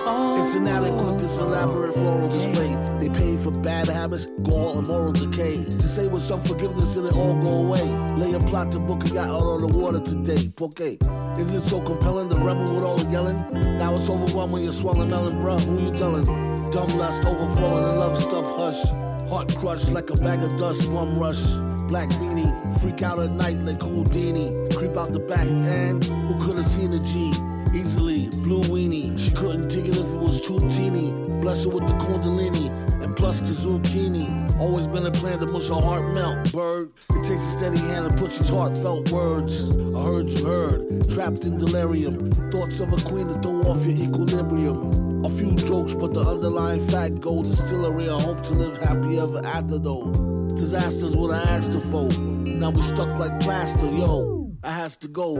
oh, 0.06 0.40
It's 0.40 0.54
inadequate, 0.54 1.18
this 1.18 1.38
elaborate 1.38 1.94
floral 1.94 2.28
display. 2.28 2.76
They 3.00 3.08
pay 3.08 3.36
for 3.36 3.50
bad 3.50 3.88
habits, 3.88 4.28
gall, 4.44 4.78
and 4.78 4.86
moral 4.86 5.10
decay. 5.10 5.64
To 5.64 5.82
say 5.82 6.06
with 6.06 6.22
some 6.22 6.40
forgiveness 6.40 6.96
it 6.96 7.16
all 7.16 7.34
go 7.34 7.66
away. 7.66 7.82
Lay 8.16 8.34
a 8.34 8.38
plot 8.38 8.70
to 8.70 8.78
book 8.78 9.04
a 9.04 9.08
yacht 9.08 9.30
out 9.30 9.42
on 9.42 9.62
the 9.62 9.76
water 9.76 9.98
today. 9.98 10.46
Porque. 10.54 10.96
Is 11.40 11.52
it 11.54 11.62
so 11.62 11.80
compelling, 11.80 12.28
the 12.28 12.36
rebel 12.36 12.72
with 12.72 12.84
all 12.84 12.98
the 12.98 13.10
yelling? 13.10 13.78
Now 13.78 13.96
it's 13.96 14.08
overwhelming 14.08 14.52
when 14.52 14.62
you're 14.62 14.70
swallowing 14.70 15.10
melon, 15.10 15.40
bruh. 15.40 15.60
Who 15.64 15.86
you 15.86 15.92
telling? 15.92 16.51
Dumb 16.72 16.88
lust, 16.98 17.26
overflowing 17.26 17.84
and 17.84 17.98
love 17.98 18.16
stuff, 18.18 18.46
hush. 18.56 18.82
Heart 19.28 19.54
crushed 19.58 19.90
like 19.90 20.08
a 20.08 20.14
bag 20.14 20.42
of 20.42 20.56
dust, 20.56 20.90
bum 20.90 21.18
rush. 21.18 21.44
Black 21.86 22.08
beanie, 22.08 22.80
freak 22.80 23.02
out 23.02 23.18
at 23.18 23.32
night 23.32 23.58
like 23.58 23.82
Houdini. 23.82 24.70
Creep 24.74 24.96
out 24.96 25.12
the 25.12 25.18
back, 25.18 25.46
and 25.46 26.02
who 26.02 26.34
could 26.42 26.56
have 26.56 26.64
seen 26.64 26.94
a 26.94 26.98
G? 26.98 27.30
Easily, 27.74 28.28
blue 28.42 28.62
weenie. 28.62 29.18
She 29.18 29.32
couldn't 29.32 29.68
dig 29.68 29.86
it 29.88 29.98
if 29.98 30.06
it 30.06 30.18
was 30.18 30.40
too 30.40 30.60
teeny. 30.70 31.12
Bless 31.42 31.64
her 31.64 31.70
with 31.70 31.86
the 31.86 31.92
kundalini, 31.94 32.70
and 33.02 33.14
plus 33.14 33.40
the 33.40 33.52
zucchini. 33.52 34.58
Always 34.58 34.88
been 34.88 35.04
a 35.04 35.10
plan 35.10 35.40
to 35.40 35.46
mush 35.52 35.68
her 35.68 35.74
heart 35.74 36.14
melt, 36.14 36.54
bird. 36.54 36.90
It 37.10 37.22
takes 37.22 37.42
a 37.42 37.58
steady 37.58 37.80
hand 37.80 38.10
to 38.10 38.16
push 38.16 38.38
these 38.38 38.48
heartfelt 38.48 39.10
words. 39.10 39.68
I 39.94 40.02
heard 40.02 40.30
you 40.30 40.46
heard, 40.46 41.10
trapped 41.10 41.44
in 41.44 41.58
delirium. 41.58 42.32
Thoughts 42.50 42.80
of 42.80 42.94
a 42.94 42.96
queen 42.96 43.28
to 43.28 43.34
throw 43.34 43.60
off 43.70 43.84
your 43.84 44.08
equilibrium. 44.08 45.11
A 45.24 45.28
few 45.28 45.54
jokes, 45.54 45.94
but 45.94 46.14
the 46.14 46.20
underlying 46.20 46.84
fact 46.88 47.20
gold 47.20 47.44
distillery. 47.44 48.08
I 48.08 48.20
hope 48.20 48.42
to 48.44 48.54
live 48.54 48.76
happy 48.78 49.18
ever 49.18 49.40
after 49.44 49.78
though. 49.78 50.12
Disasters 50.48 51.16
what 51.16 51.30
I 51.30 51.42
asked 51.42 51.78
for. 51.78 52.08
Now 52.10 52.70
we 52.70 52.82
stuck 52.82 53.16
like 53.18 53.38
plaster, 53.40 53.86
yo. 53.86 54.52
I 54.64 54.70
has 54.70 54.96
to 54.98 55.08
go. 55.08 55.36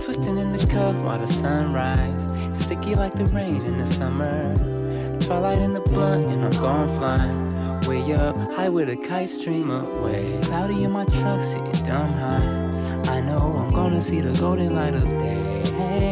Twisting 0.00 0.38
in 0.38 0.52
the 0.52 0.66
cup 0.66 1.02
while 1.02 1.18
the 1.18 1.26
sunrise. 1.26 2.28
Sticky 2.58 2.94
like 2.94 3.14
the 3.14 3.26
rain 3.26 3.62
in 3.62 3.78
the 3.78 3.86
summer. 3.86 4.56
Twilight 5.20 5.58
in 5.58 5.74
the 5.74 5.80
blunt, 5.80 6.24
and 6.24 6.44
I'm 6.44 6.62
gone 6.62 6.88
flying. 6.96 7.80
Way 7.88 8.14
up, 8.14 8.36
high 8.52 8.68
with 8.68 8.88
a 8.88 8.96
kite 8.96 9.28
stream 9.28 9.70
away. 9.70 10.38
Cloudy 10.42 10.84
in 10.84 10.92
my 10.92 11.04
truck, 11.04 11.42
sitting 11.42 11.84
dumb 11.84 12.12
high. 12.12 13.14
I 13.16 13.20
know 13.20 13.38
I'm 13.38 13.70
gonna 13.70 14.00
see 14.00 14.20
the 14.20 14.38
golden 14.38 14.74
light 14.74 14.94
of 14.94 15.04
day. 15.18 16.09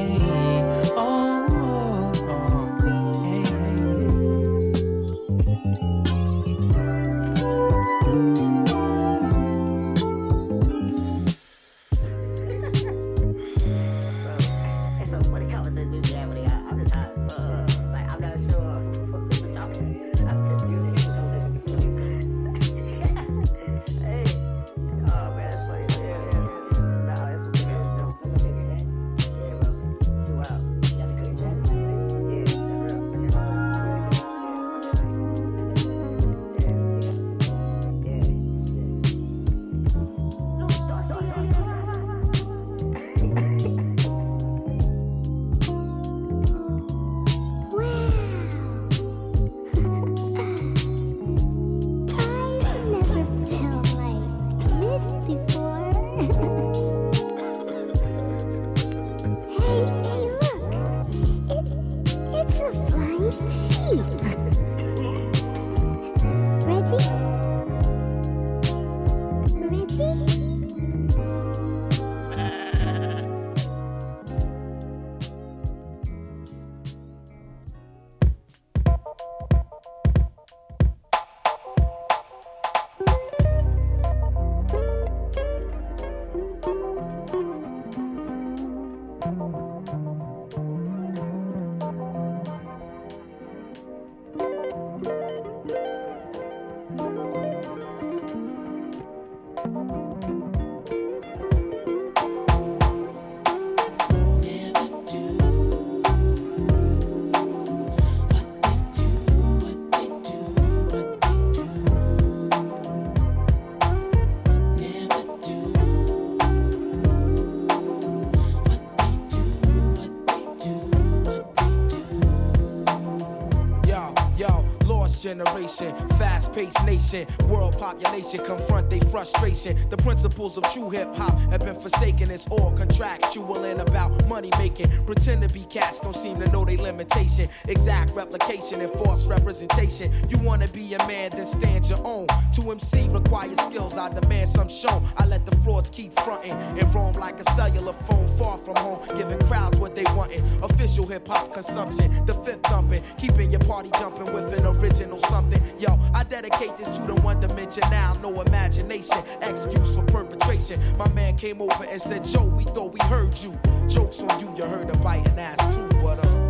Fast 126.58 126.84
nation, 126.84 127.26
world 127.48 127.78
population 127.78 128.44
confront 128.44 128.90
their 128.90 129.00
frustration. 129.10 129.88
The 129.90 129.96
principles 129.96 130.56
of 130.56 130.64
true 130.72 130.90
hip 130.90 131.14
hop 131.14 131.38
have 131.50 131.60
been 131.60 131.78
forsaken. 131.78 132.30
It's 132.30 132.46
all 132.48 132.72
contractual 132.72 133.64
and 133.64 133.80
about 133.80 134.26
money 134.26 134.50
making. 134.58 134.88
Pretend 135.04 135.46
to 135.46 135.54
be 135.54 135.64
cats, 135.64 136.00
don't 136.00 136.16
seem 136.16 136.40
to 136.40 136.50
know 136.50 136.64
their 136.64 136.76
limitation. 136.76 137.48
Exact 137.68 138.12
replication 138.12 138.80
and 138.80 138.92
false 138.92 139.26
representation. 139.26 140.12
You 140.28 140.38
wanna 140.38 140.68
be 140.68 140.94
a 140.94 140.98
man, 141.06 141.30
then 141.30 141.46
stand 141.46 141.86
your 141.86 142.04
own. 142.04 142.26
To 142.58 142.72
MC 142.72 143.08
requires 143.10 143.56
skills, 143.60 143.96
I 143.96 144.08
demand 144.08 144.48
some 144.48 144.68
shown. 144.68 145.08
I 145.16 145.26
let 145.26 145.46
the 145.46 145.54
frauds 145.58 145.90
keep 145.90 146.12
fronting 146.18 146.50
and 146.50 146.92
roam 146.92 147.12
like 147.12 147.38
a 147.38 147.44
cellular 147.52 147.92
phone 147.92 148.26
far 148.36 148.58
from 148.58 148.74
home, 148.74 149.00
giving 149.16 149.38
crowds 149.46 149.78
what 149.78 149.94
they 149.94 150.02
wantin'. 150.02 150.42
Official 150.64 151.06
hip 151.06 151.28
hop 151.28 151.54
consumption, 151.54 152.24
the 152.26 152.34
fifth 152.34 152.64
thumping, 152.64 153.04
keeping 153.16 153.52
your 153.52 153.60
party 153.60 153.90
jumping 154.00 154.32
with 154.34 154.52
an 154.52 154.66
original 154.66 155.20
something. 155.20 155.62
Yo, 155.78 156.00
I 156.12 156.24
dedicate 156.24 156.76
this 156.76 156.88
to 156.98 157.02
the 157.06 157.14
one 157.20 157.38
dimension 157.38 157.84
now, 157.92 158.14
no 158.14 158.40
imagination. 158.40 159.22
Excuse 159.42 159.94
for 159.94 160.02
perpetration. 160.06 160.80
My 160.96 161.08
man 161.12 161.36
came 161.36 161.62
over 161.62 161.84
and 161.84 162.02
said, 162.02 162.24
Joe, 162.24 162.42
we 162.42 162.64
thought 162.64 162.92
we 162.92 163.00
heard 163.06 163.38
you. 163.38 163.56
Jokes 163.86 164.20
on 164.20 164.40
you, 164.40 164.52
you 164.56 164.64
heard 164.64 164.90
a 164.90 164.98
biting 164.98 165.38
ass 165.38 165.76
true, 165.76 165.88
but 166.02 166.18
uh. 166.26 166.47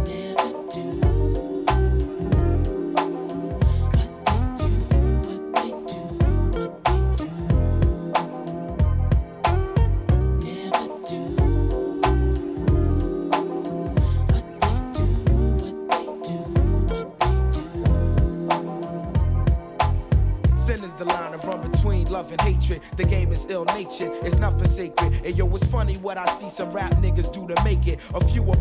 Funny 25.89 25.99
what 26.03 26.19
I 26.19 26.27
see 26.39 26.51
some 26.51 26.71
rap 26.73 26.93
niggas 26.97 27.33
do 27.33 27.47
to 27.49 27.65
make 27.65 27.87
it. 27.87 27.99
A 28.15 28.23
few 28.29 28.43
will 28.43 28.58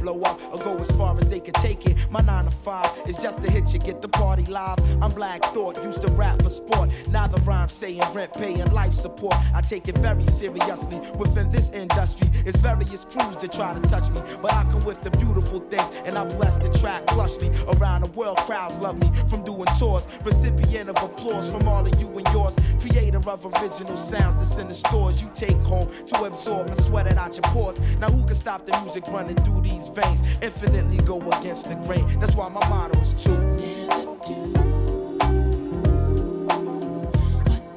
My 2.18 2.24
nine 2.24 2.46
to 2.46 2.52
five 2.52 2.90
is 3.08 3.16
just 3.18 3.44
to 3.44 3.52
hit 3.52 3.72
you, 3.72 3.80
get 3.80 4.02
the 4.02 4.08
party 4.08 4.44
live. 4.46 4.80
I'm 5.04 5.12
Black 5.12 5.44
Thought, 5.54 5.84
used 5.84 6.02
to 6.02 6.08
rap 6.14 6.42
for 6.42 6.50
sport. 6.50 6.90
Now 7.12 7.28
the 7.28 7.40
rhyme 7.42 7.70
saying 7.70 8.02
rent, 8.12 8.34
paying 8.34 8.66
life 8.72 8.96
support. 8.96 9.36
I 9.54 9.62
take 9.62 9.88
it 9.88 9.96
very 10.00 10.26
seriously. 10.26 11.00
Within 11.16 11.52
this 11.52 11.70
industry, 11.70 12.28
it's 12.44 12.58
various 12.58 13.06
crews 13.06 13.36
that 13.38 13.52
try 13.52 13.76
to 13.76 13.82
touch 13.82 14.10
me. 14.10 14.22
But 14.42 14.52
I 14.52 14.64
come 14.64 14.84
with 14.84 15.04
the 15.04 15.12
beautiful 15.12 15.60
things, 15.60 15.92
and 16.06 16.18
I 16.18 16.24
bless 16.24 16.58
the 16.58 16.70
track 16.80 17.06
plushly. 17.06 17.54
Around 17.78 18.06
the 18.06 18.12
world, 18.14 18.38
crowds 18.38 18.80
love 18.80 18.98
me 18.98 19.12
from 19.30 19.44
doing 19.44 19.68
tours. 19.78 20.08
Recipient 20.24 20.90
of 20.90 20.98
applause 21.04 21.52
from 21.52 21.68
all 21.68 21.86
of 21.86 22.02
you 22.02 22.08
and 22.18 22.28
yours. 22.34 22.56
Creator 22.80 23.30
of 23.30 23.46
original 23.46 23.96
sounds 23.96 24.38
that's 24.38 24.58
in 24.58 24.68
the 24.68 24.74
stores 24.74 25.22
you 25.22 25.30
take 25.36 25.58
home 25.58 25.88
to 26.08 26.24
absorb 26.24 26.68
and 26.68 26.78
sweat 26.82 27.06
it 27.06 27.18
out 27.18 27.36
your 27.36 27.44
pores. 27.54 27.80
Now 28.00 28.10
who 28.10 28.26
can 28.26 28.36
stop 28.36 28.66
the 28.66 28.80
music 28.82 29.08
running 29.10 29.36
through 29.44 29.62
these 29.62 29.88
veins? 29.90 30.22
Infinitely 30.42 30.98
go 31.06 31.22
against 31.32 31.68
the 31.68 31.76
grain. 31.76 32.07
That's 32.20 32.36
why 32.36 32.50
my 32.50 32.68
motto 32.70 33.00
is 33.00 33.14
to 33.24 33.30
never 33.30 34.18
do. 34.28 34.36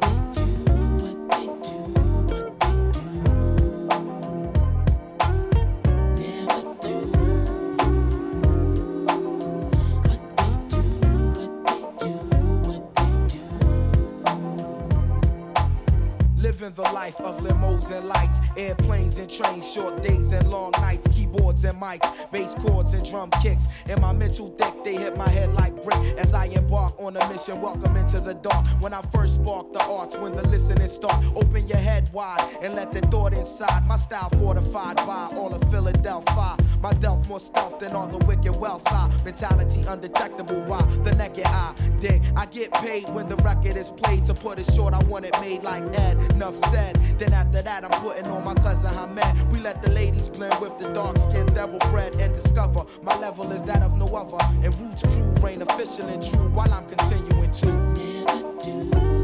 What 0.00 0.02
they 0.02 0.16
do, 0.34 0.46
what 1.02 1.30
they 1.30 1.46
do, 1.68 1.76
what 2.28 2.60
they 2.60 2.92
do 2.92 3.10
They 6.16 6.44
do 6.46 6.60
what 6.62 6.82
they 6.82 7.00
do, 10.68 10.86
what 11.46 11.56
they 11.66 12.06
do, 12.06 12.12
what 12.68 12.96
they 12.96 13.12
do. 13.28 13.40
Living 16.42 16.72
the 16.74 16.82
life 16.82 17.20
of 17.20 17.40
limos 17.42 17.90
and 17.90 18.08
lights, 18.08 18.38
airplanes 18.56 19.18
and 19.18 19.30
trains, 19.30 19.70
short 19.72 20.02
days 20.02 20.32
and 20.32 20.48
long 20.50 20.72
nights, 20.72 21.06
and 21.64 21.80
mics, 21.80 22.30
bass 22.30 22.54
chords 22.56 22.94
and 22.94 23.08
drum 23.08 23.30
kicks. 23.42 23.64
In 23.88 24.00
my 24.00 24.12
mental 24.12 24.48
deck, 24.50 24.69
they 24.84 24.96
hit 24.96 25.16
my 25.16 25.28
head 25.28 25.52
like 25.54 25.74
brick 25.82 25.98
as 26.18 26.34
I 26.34 26.46
embark 26.46 26.98
on 26.98 27.16
a 27.16 27.28
mission. 27.28 27.60
Welcome 27.60 27.96
into 27.96 28.20
the 28.20 28.34
dark. 28.34 28.66
When 28.80 28.92
I 28.92 29.02
first 29.12 29.36
spark 29.36 29.72
the 29.72 29.82
arts, 29.82 30.16
when 30.16 30.34
the 30.34 30.46
listening 30.48 30.88
start, 30.88 31.24
open 31.36 31.66
your 31.66 31.78
head 31.78 32.10
wide 32.12 32.42
and 32.62 32.74
let 32.74 32.92
the 32.92 33.00
thought 33.00 33.32
inside. 33.32 33.86
My 33.86 33.96
style 33.96 34.30
fortified 34.30 34.96
by 34.96 35.30
all 35.36 35.52
of 35.54 35.70
Philadelphia. 35.70 36.56
My 36.80 36.92
delf 36.94 37.28
more 37.28 37.40
stealth 37.40 37.78
than 37.78 37.92
all 37.92 38.06
the 38.06 38.24
wicked 38.26 38.56
wealth. 38.56 38.86
High 38.86 39.10
mentality 39.24 39.82
undetectable 39.86 40.60
by 40.62 40.82
the 41.04 41.12
naked 41.12 41.46
eye. 41.46 41.74
Dig, 42.00 42.22
I 42.36 42.46
get 42.46 42.72
paid 42.74 43.08
when 43.10 43.28
the 43.28 43.36
record 43.36 43.76
is 43.76 43.90
played. 43.90 44.24
To 44.26 44.34
put 44.34 44.58
it 44.58 44.66
short, 44.72 44.94
I 44.94 45.02
want 45.04 45.24
it 45.24 45.38
made 45.40 45.62
like 45.62 45.82
Ed. 45.98 46.16
Enough 46.32 46.58
said. 46.70 46.96
Then 47.18 47.32
after 47.32 47.62
that, 47.62 47.84
I'm 47.84 48.02
putting 48.02 48.26
on 48.26 48.44
my 48.44 48.54
cousin 48.54 48.90
Hamed. 48.90 49.52
We 49.52 49.60
let 49.60 49.82
the 49.82 49.90
ladies 49.90 50.28
blend 50.28 50.58
with 50.60 50.78
the 50.78 50.92
dark 50.94 51.18
skin 51.18 51.46
devil 51.46 51.78
bread 51.90 52.14
and 52.16 52.34
discover 52.34 52.84
my 53.02 53.16
level 53.18 53.50
is 53.52 53.62
that 53.64 53.82
of 53.82 53.96
no 53.96 54.06
other. 54.06 54.38
And 54.64 54.69
Roots 54.78 55.02
crew 55.02 55.34
reign 55.42 55.62
official 55.62 56.06
and 56.06 56.22
true 56.22 56.48
while 56.50 56.72
I'm 56.72 56.86
continuing 56.88 57.50
to 57.52 57.66
never 57.66 58.58
do. 58.58 59.19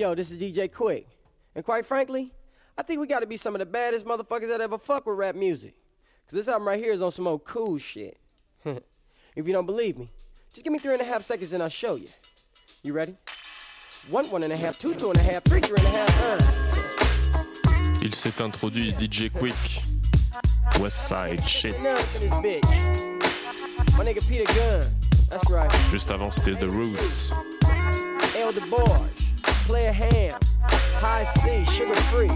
Yo, 0.00 0.14
this 0.14 0.30
is 0.30 0.38
DJ 0.38 0.66
Quik. 0.70 1.04
And 1.54 1.62
quite 1.62 1.84
frankly, 1.84 2.32
I 2.78 2.82
think 2.82 3.00
we 3.00 3.06
gotta 3.06 3.26
be 3.26 3.36
some 3.36 3.54
of 3.54 3.58
the 3.58 3.66
baddest 3.66 4.06
motherfuckers 4.06 4.48
that 4.48 4.62
ever 4.62 4.78
fuck 4.78 5.04
with 5.04 5.18
rap 5.18 5.34
music. 5.34 5.74
Cause 6.26 6.36
this 6.36 6.48
album 6.48 6.68
right 6.68 6.80
here 6.80 6.90
is 6.90 7.02
on 7.02 7.10
some 7.10 7.26
old 7.26 7.44
cool 7.44 7.76
shit. 7.76 8.18
if 8.64 8.80
you 9.36 9.52
don't 9.52 9.66
believe 9.66 9.98
me, 9.98 10.08
just 10.50 10.64
give 10.64 10.72
me 10.72 10.78
three 10.78 10.94
and 10.94 11.02
a 11.02 11.04
half 11.04 11.20
seconds 11.20 11.52
and 11.52 11.62
I'll 11.62 11.68
show 11.68 11.96
you. 11.96 12.08
You 12.82 12.94
ready? 12.94 13.14
One, 14.08 14.24
one 14.30 14.42
and 14.42 14.54
a 14.54 14.56
half, 14.56 14.78
two, 14.78 14.94
two 14.94 15.10
and 15.10 15.18
a 15.18 15.22
half, 15.22 15.44
three, 15.44 15.60
three 15.60 15.76
and 15.76 15.86
a 15.86 15.90
half, 15.90 16.22
uh. 16.22 16.38
Il 18.02 18.14
s'est 18.14 18.40
introduit 18.40 18.92
DJ 18.92 19.28
Quik. 19.30 19.82
Westside 20.80 21.42
Shit. 21.46 21.74
Juste 25.90 26.10
avant, 26.10 26.30
c'était 26.30 26.58
The 26.58 26.70
Roots. 26.70 27.34
Playa 29.70 29.92
Hamm, 29.92 30.34
High 30.98 31.22
C, 31.22 31.62
Suga 31.62 31.94
Free, 32.10 32.26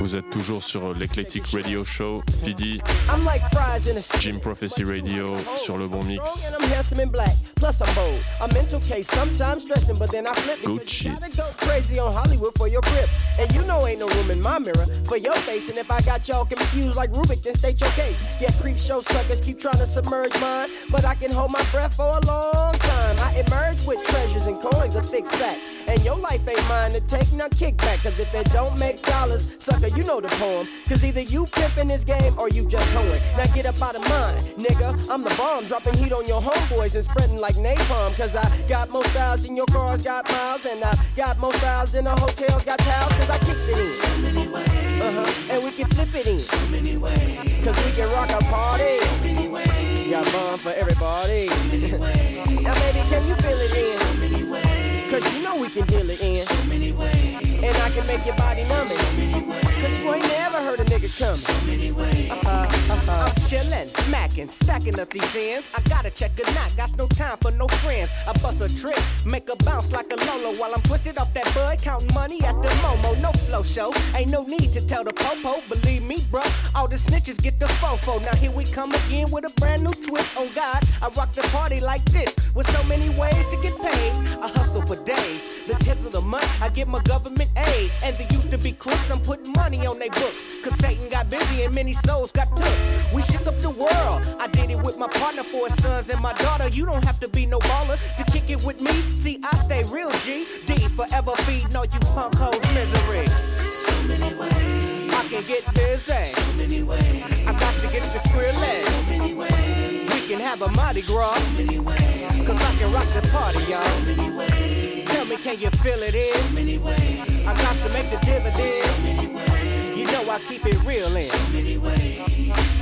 Vous 0.00 0.14
êtes 0.14 0.30
toujours 0.30 0.62
sur 0.62 0.94
l'Eclectic 0.94 1.44
Radio 1.52 1.84
Show, 1.84 2.22
PD, 2.44 2.80
I'm 3.12 3.24
like 3.24 3.42
fries 3.52 3.88
in 3.90 3.96
a 3.96 4.00
stew. 4.00 4.18
Jim 4.20 4.38
Prophecy 4.38 4.84
Radio 4.84 5.26
sur 5.56 5.76
le 5.76 5.88
bon 5.88 6.02
mix. 6.04 6.22
And 6.46 6.54
I'm 6.54 6.70
handsome 6.70 7.00
and 7.00 7.10
black, 7.10 7.34
plus 7.56 7.80
I'm 7.80 7.92
bold. 7.96 8.22
A 8.40 8.54
mental 8.54 8.78
case, 8.80 9.08
sometimes 9.08 9.64
stressing, 9.64 9.96
but 9.98 10.10
then 10.12 10.26
I 10.26 10.32
flip 10.34 10.62
Good 10.64 10.88
shit. 10.88 11.12
crazy 11.58 11.98
on 11.98 12.14
Hollywood 12.14 12.54
for 12.56 12.68
your 12.68 12.80
grip. 12.82 13.08
And 13.40 13.52
you 13.52 13.62
know 13.66 13.86
ain't 13.88 13.98
no 13.98 14.06
room 14.08 14.30
in 14.30 14.40
my 14.40 14.60
mirror 14.60 14.86
for 15.04 15.16
your 15.16 15.34
face. 15.34 15.68
And 15.68 15.78
if 15.78 15.90
I 15.90 16.00
got 16.02 16.28
y'all 16.28 16.44
confused 16.46 16.96
like 16.96 17.10
Rubik, 17.12 17.42
then 17.42 17.54
state 17.54 17.80
your 17.80 17.90
case. 17.90 18.24
Yeah, 18.40 18.52
creep 18.60 18.78
show 18.78 19.00
suckers 19.00 19.40
keep 19.40 19.58
trying 19.58 19.78
to 19.78 19.86
submerge 19.86 20.32
mine, 20.40 20.68
but 20.90 21.04
I 21.04 21.16
can 21.16 21.32
hold 21.32 21.50
my 21.50 21.62
breath 21.72 21.96
for 21.96 22.06
a 22.06 22.20
long 22.24 22.72
time. 22.74 23.16
I 23.18 23.44
emerge 23.46 23.84
with 23.84 24.00
treasures 24.06 24.46
and 24.46 24.60
coins, 24.60 24.94
a 24.94 25.02
thick 25.02 25.26
sack. 25.26 25.58
And 25.88 26.02
your 26.04 26.16
life 26.16 26.46
ain't 26.48 26.68
mine 26.68 26.92
to 26.92 27.00
take 27.00 27.32
no 27.32 27.48
kickback. 27.48 28.04
Cause 28.04 28.20
if 28.20 28.32
it 28.32 28.48
don't 28.52 28.78
make 28.78 29.02
dollars, 29.02 29.56
sucker, 29.58 29.87
you 29.96 30.04
know 30.04 30.20
the 30.20 30.28
poem. 30.28 30.66
Cause 30.88 31.04
either 31.04 31.20
you 31.20 31.44
pimpin' 31.46 31.88
this 31.88 32.04
game 32.04 32.38
or 32.38 32.48
you 32.48 32.66
just 32.66 32.92
hoeing. 32.92 33.20
Now 33.36 33.46
get 33.54 33.66
up 33.66 33.80
out 33.80 33.94
of 33.94 34.02
mine, 34.08 34.36
nigga. 34.56 35.08
I'm 35.10 35.22
the 35.22 35.34
bomb, 35.36 35.64
dropping 35.64 35.94
heat 35.94 36.12
on 36.12 36.26
your 36.26 36.42
homeboys 36.42 36.94
and 36.94 37.04
spreading 37.04 37.38
like 37.38 37.54
napalm. 37.56 38.16
Cause 38.16 38.34
I 38.36 38.44
got 38.68 38.90
more 38.90 39.04
styles 39.06 39.42
than 39.44 39.56
your 39.56 39.66
cars 39.66 40.02
got 40.02 40.28
miles. 40.30 40.66
And 40.66 40.82
I 40.82 40.94
got 41.16 41.38
more 41.38 41.52
styles 41.54 41.92
than 41.92 42.04
the 42.04 42.10
hotels 42.10 42.64
got 42.64 42.78
towels. 42.80 43.14
Cause 43.14 43.30
I 43.30 43.38
kicks 43.38 43.68
it 43.68 43.78
in. 43.78 43.86
So 43.86 44.18
many 44.18 44.48
ways. 44.52 45.00
Uh-huh. 45.00 45.52
And 45.54 45.64
we 45.64 45.70
can 45.70 45.86
flip 45.88 46.14
it 46.14 46.26
in. 46.26 46.38
So 46.38 46.58
many 46.70 46.96
ways. 46.96 47.38
Cause 47.64 47.76
we 47.84 47.92
can 47.92 48.10
rock 48.12 48.30
a 48.30 48.44
party. 48.44 48.98
So 48.98 49.16
many 49.22 49.48
ways. 49.48 50.10
Got 50.10 50.24
bomb 50.32 50.58
for 50.58 50.70
everybody. 50.70 51.46
So 51.46 51.64
many 51.64 51.92
ways. 52.02 52.60
now 52.62 52.74
baby, 52.74 53.00
can 53.08 53.26
you 53.28 53.34
feel 53.36 53.58
it 53.58 53.74
in? 53.74 53.98
So 53.98 54.14
many 54.20 54.50
ways. 54.50 55.10
Cause 55.10 55.36
you 55.36 55.42
know 55.42 55.56
we 55.60 55.68
can 55.68 55.86
deal 55.86 56.08
it 56.10 56.20
in. 56.20 56.44
So 56.44 56.64
many 56.64 56.92
ways. 56.92 57.27
And 57.62 57.76
I 57.76 57.90
can 57.90 58.06
make 58.06 58.24
your 58.24 58.36
body 58.36 58.62
numb 58.64 58.86
it. 58.86 58.90
So 58.90 59.16
many 59.16 59.42
ways. 59.42 59.68
Cause 59.82 60.00
you 60.00 60.12
ain't 60.14 60.28
never 60.28 60.58
heard 60.58 60.80
a 60.80 60.84
nigga 60.84 61.10
coming. 61.18 62.30
Uh-huh, 62.30 62.50
uh-huh. 62.50 63.24
I'm 63.26 63.34
chillin', 63.48 63.88
mackin', 64.10 64.48
stacking 64.48 64.98
up 65.00 65.10
these 65.10 65.36
ends. 65.36 65.70
I 65.76 65.80
gotta 65.88 66.10
check 66.10 66.32
a 66.38 66.42
knock, 66.54 66.76
got 66.76 66.96
no 66.96 67.06
time 67.08 67.36
for 67.38 67.50
no 67.52 67.66
friends. 67.68 68.12
I 68.26 68.32
bust 68.40 68.60
a 68.60 68.68
trick, 68.76 68.98
make 69.26 69.48
a 69.48 69.56
bounce 69.64 69.92
like 69.92 70.06
a 70.12 70.16
Lolo 70.16 70.56
while 70.58 70.72
I'm 70.74 70.82
twisted 70.82 71.18
off 71.18 71.32
that 71.34 71.52
bud, 71.54 71.80
counting 71.80 72.12
money 72.14 72.42
at 72.44 72.60
the 72.62 72.68
Momo. 72.82 73.20
No 73.22 73.32
flow 73.32 73.62
show, 73.62 73.92
ain't 74.14 74.30
no 74.30 74.42
need 74.44 74.72
to 74.72 74.80
tell 74.86 75.04
the 75.04 75.12
popo. 75.12 75.60
Believe 75.68 76.02
me, 76.02 76.18
bruh, 76.30 76.46
all 76.76 76.88
the 76.88 76.96
snitches 76.96 77.42
get 77.42 77.58
the 77.58 77.66
fofo. 77.66 78.20
Now 78.22 78.34
here 78.36 78.50
we 78.52 78.64
come 78.64 78.92
again 78.94 79.30
with 79.30 79.44
a 79.44 79.60
brand 79.60 79.82
new 79.82 79.92
twist. 79.92 80.36
On 80.36 80.48
God, 80.54 80.82
I 81.02 81.08
rock 81.16 81.32
the 81.32 81.42
party 81.50 81.80
like 81.80 82.04
this 82.06 82.34
with 82.54 82.68
so 82.70 82.82
many 82.84 83.08
ways 83.18 83.46
to 83.48 83.56
get 83.62 83.74
paid. 83.80 84.12
I 84.42 84.48
hustle 84.48 84.82
for 84.82 84.96
days. 85.04 85.66
The 85.66 85.74
tip 85.84 85.98
of 86.04 86.12
the 86.12 86.20
month, 86.20 86.62
I 86.62 86.68
get 86.68 86.88
my 86.88 87.00
government 87.02 87.47
aid. 87.56 87.90
And 88.04 88.16
they 88.16 88.26
used 88.34 88.50
to 88.50 88.58
be 88.58 88.72
crooks, 88.72 89.10
I'm 89.10 89.20
putting 89.20 89.52
money 89.52 89.86
on 89.86 89.98
their 89.98 90.10
books. 90.10 90.62
Cause 90.62 90.74
Satan 90.78 91.08
got 91.08 91.30
busy 91.30 91.62
and 91.64 91.74
many 91.74 91.92
souls 91.92 92.32
got 92.32 92.54
took. 92.56 92.76
We 93.14 93.22
shook 93.22 93.46
up 93.46 93.58
the 93.58 93.70
world. 93.70 94.36
I 94.38 94.46
did 94.48 94.70
it 94.70 94.82
with 94.82 94.98
my 94.98 95.08
partner, 95.08 95.42
four 95.42 95.68
sons, 95.68 96.08
and 96.10 96.20
my 96.20 96.32
daughter. 96.34 96.68
You 96.68 96.84
don't 96.86 97.04
have 97.04 97.20
to 97.20 97.28
be 97.28 97.46
no 97.46 97.58
baller 97.60 97.98
to 98.16 98.24
kick 98.32 98.50
it 98.50 98.62
with 98.64 98.80
me. 98.80 98.92
See, 99.22 99.40
I 99.44 99.56
stay 99.56 99.82
real 99.90 100.10
G. 100.24 100.46
D 100.66 100.74
forever 100.88 101.32
feeding 101.46 101.74
all 101.76 101.84
you 101.84 102.00
punk 102.14 102.34
hoes 102.34 102.60
misery. 102.74 103.26
So 103.26 104.02
many 104.08 104.34
ways. 104.34 105.14
I 105.14 105.26
can 105.30 105.42
get 105.44 105.64
busy. 105.74 106.24
So 106.24 106.52
many 106.56 106.82
ways. 106.82 107.24
I 107.46 107.52
got 107.52 107.74
to 107.74 107.86
get 107.88 108.02
the 108.12 108.20
squirreless. 108.28 108.84
So 108.84 109.18
many 109.18 109.34
ways. 109.34 110.10
We 110.12 110.20
can 110.28 110.40
have 110.40 110.62
a 110.62 110.70
Mardi 110.72 111.02
Gras. 111.02 111.34
So 111.34 111.62
many 111.62 111.78
ways. 111.78 112.46
Cause 112.46 112.60
I 112.62 112.74
can 112.76 112.92
rock 112.92 113.06
the 113.14 113.28
party, 113.32 113.60
y'all. 113.70 113.84
So 113.84 114.04
many 114.04 114.36
ways. 114.36 115.08
Tell 115.08 115.26
me, 115.26 115.36
can 115.36 115.58
you 115.60 115.70
feel 115.70 116.02
it 116.02 116.14
in? 116.14 116.34
So 116.34 116.54
many 116.54 116.78
ways. 116.78 117.27
I 117.48 117.54
got 117.54 117.76
to 117.76 117.88
make 117.94 118.10
the 118.10 118.18
dividends. 118.26 119.96
You 119.96 120.04
know 120.04 120.30
I 120.30 120.38
keep 120.38 120.66
it 120.66 120.78
real 120.84 121.16
in. 121.16 121.30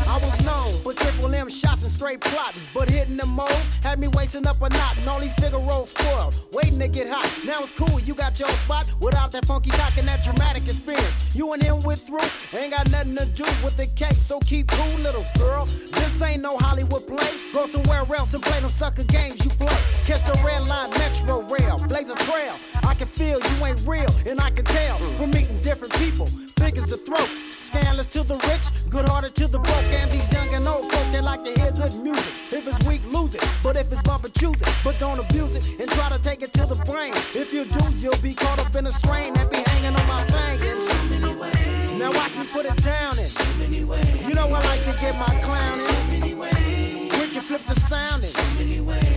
I 0.09 0.19
was 0.19 0.45
known 0.45 0.73
for 0.83 0.93
triple 0.93 1.33
M 1.33 1.49
shots 1.49 1.85
and 1.85 1.93
straight 1.93 2.21
plotting, 2.21 2.63
but 2.75 2.91
hitting 2.91 3.17
the 3.17 3.27
moles 3.27 3.71
had 3.85 4.01
me 4.01 4.09
wasting 4.09 4.45
up 4.45 4.61
a 4.61 4.69
knot 4.69 4.99
and 4.99 5.09
all 5.09 5.21
these 5.21 5.35
figure 5.37 5.61
rolls 5.61 5.91
spoiled, 5.91 6.35
waiting 6.53 6.81
to 6.81 6.89
get 6.89 7.07
hot. 7.09 7.31
Now 7.47 7.61
it's 7.61 7.71
cool, 7.71 8.01
you 8.01 8.15
got 8.15 8.41
your 8.41 8.49
spot 8.49 8.91
without 9.01 9.31
that 9.33 9.45
funky 9.45 9.71
cock 9.71 9.97
and 9.99 10.09
that 10.09 10.25
dramatic 10.25 10.65
experience. 10.65 11.37
You 11.37 11.53
and 11.53 11.63
him 11.63 11.79
went 11.81 12.01
through, 12.01 12.27
ain't 12.59 12.73
got 12.73 12.91
nothing 12.91 13.15
to 13.19 13.27
do 13.27 13.45
with 13.63 13.77
the 13.77 13.87
cake, 13.95 14.19
so 14.19 14.41
keep 14.41 14.67
cool, 14.67 14.99
little 14.99 15.27
girl. 15.39 15.67
This 15.67 16.21
ain't 16.23 16.43
no 16.43 16.59
Hollywood 16.59 17.07
play. 17.07 17.31
Go 17.53 17.67
somewhere 17.67 18.03
else 18.19 18.35
and 18.35 18.43
play 18.43 18.59
them 18.59 18.71
sucker 18.71 19.05
games 19.05 19.45
you 19.45 19.51
play. 19.53 19.79
Catch 20.07 20.25
the 20.25 20.37
red 20.45 20.67
line, 20.67 20.91
metro 20.91 21.43
rail, 21.43 21.79
blaze 21.87 22.11
a 22.11 22.17
trail. 22.17 22.55
I 22.87 22.95
can 22.95 23.09
feel 23.09 23.41
you 23.41 23.67
ain't 23.67 23.83
real, 23.85 24.07
and 24.27 24.41
I 24.41 24.51
can 24.51 24.65
tell 24.65 24.97
from 25.19 25.31
meeting 25.33 25.61
different 25.61 25.93
people. 25.95 26.27
Figures 26.57 26.87
the 26.87 26.97
throats, 26.97 27.43
scandalous 27.67 28.07
to 28.09 28.23
the 28.23 28.37
rich, 28.47 28.65
good 28.89 29.07
hearted 29.09 29.35
to 29.35 29.49
the 29.49 29.59
broke, 29.59 29.91
and 30.01 30.11
these 30.13 30.33
young 30.33 30.49
and 30.55 30.67
old 30.69 30.91
folk 30.93 31.13
they 31.13 31.21
like 31.21 31.45
to 31.45 31.51
hear 31.61 31.73
good 31.73 31.93
music. 32.03 32.33
If 32.53 32.67
it's 32.69 32.87
weak, 32.87 33.03
lose 33.13 33.35
it, 33.35 33.45
but 33.63 33.77
if 33.77 33.91
it's 33.91 34.01
bumper, 34.03 34.29
choose 34.29 34.61
it. 34.63 34.69
But 34.85 34.99
don't 35.01 35.19
abuse 35.19 35.57
it 35.57 35.65
and 35.81 35.91
try 35.91 36.09
to 36.11 36.23
take 36.23 36.43
it 36.43 36.53
to 36.55 36.65
the 36.65 36.77
brain. 36.87 37.13
If 37.35 37.53
you 37.53 37.65
do, 37.65 37.85
you'll 37.99 38.23
be 38.23 38.35
caught 38.35 38.61
up 38.65 38.73
in 38.77 38.87
a 38.87 38.93
strain 38.93 39.35
that 39.35 39.51
be 39.51 39.59
hanging 39.67 39.95
on 39.99 40.07
my 40.07 40.23
fingers. 40.31 40.81
Now 41.99 42.13
watch 42.13 42.37
me 42.39 42.47
put 42.53 42.67
it 42.67 42.83
down 42.85 43.19
in. 43.19 43.29
You 44.29 44.35
know 44.35 44.47
I 44.47 44.63
like 44.63 44.85
to 44.85 44.95
get 45.01 45.19
my 45.19 45.35
clown 45.43 45.79
in. 46.15 46.39
Quick 47.11 47.35
and 47.35 47.45
flip 47.45 47.63
the 47.63 47.75
sound 47.81 48.23
in. 48.23 49.16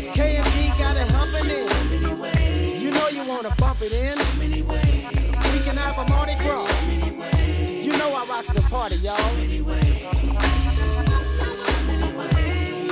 wanna 3.30 3.54
bump 3.60 3.82
it 3.84 3.94
in. 3.94 4.18
So 4.18 4.40
many 4.40 4.64
ways. 4.64 5.06
We 5.54 5.60
can 5.60 5.78
have 5.78 5.98
a 6.00 6.06
Mardi 6.10 6.34
Gras. 6.44 6.66
So 6.66 6.86
many 6.88 7.12
ways. 7.12 7.86
You 7.86 7.94
know 7.94 8.10
I 8.10 8.26
rock 8.26 8.46
the 8.46 8.62
party, 8.64 8.96
y'all. 8.98 9.18
So 9.18 9.36
many 9.36 9.62
ways. 9.62 10.02
So 10.02 11.84
many 11.86 12.12
ways. 12.12 12.92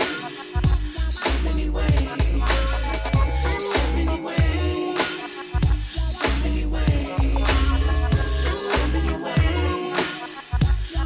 So 1.20 1.32
many 1.44 1.70
ways. 1.70 2.04
So 3.68 3.82
many 3.96 4.20
ways. 4.26 4.68
So 6.08 6.30
many 6.44 6.66
ways. 6.68 7.08
So 7.98 8.80
many 8.94 9.16
ways. 9.16 9.48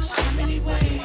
So 0.04 0.22
many 0.36 0.58
ways. 0.60 1.00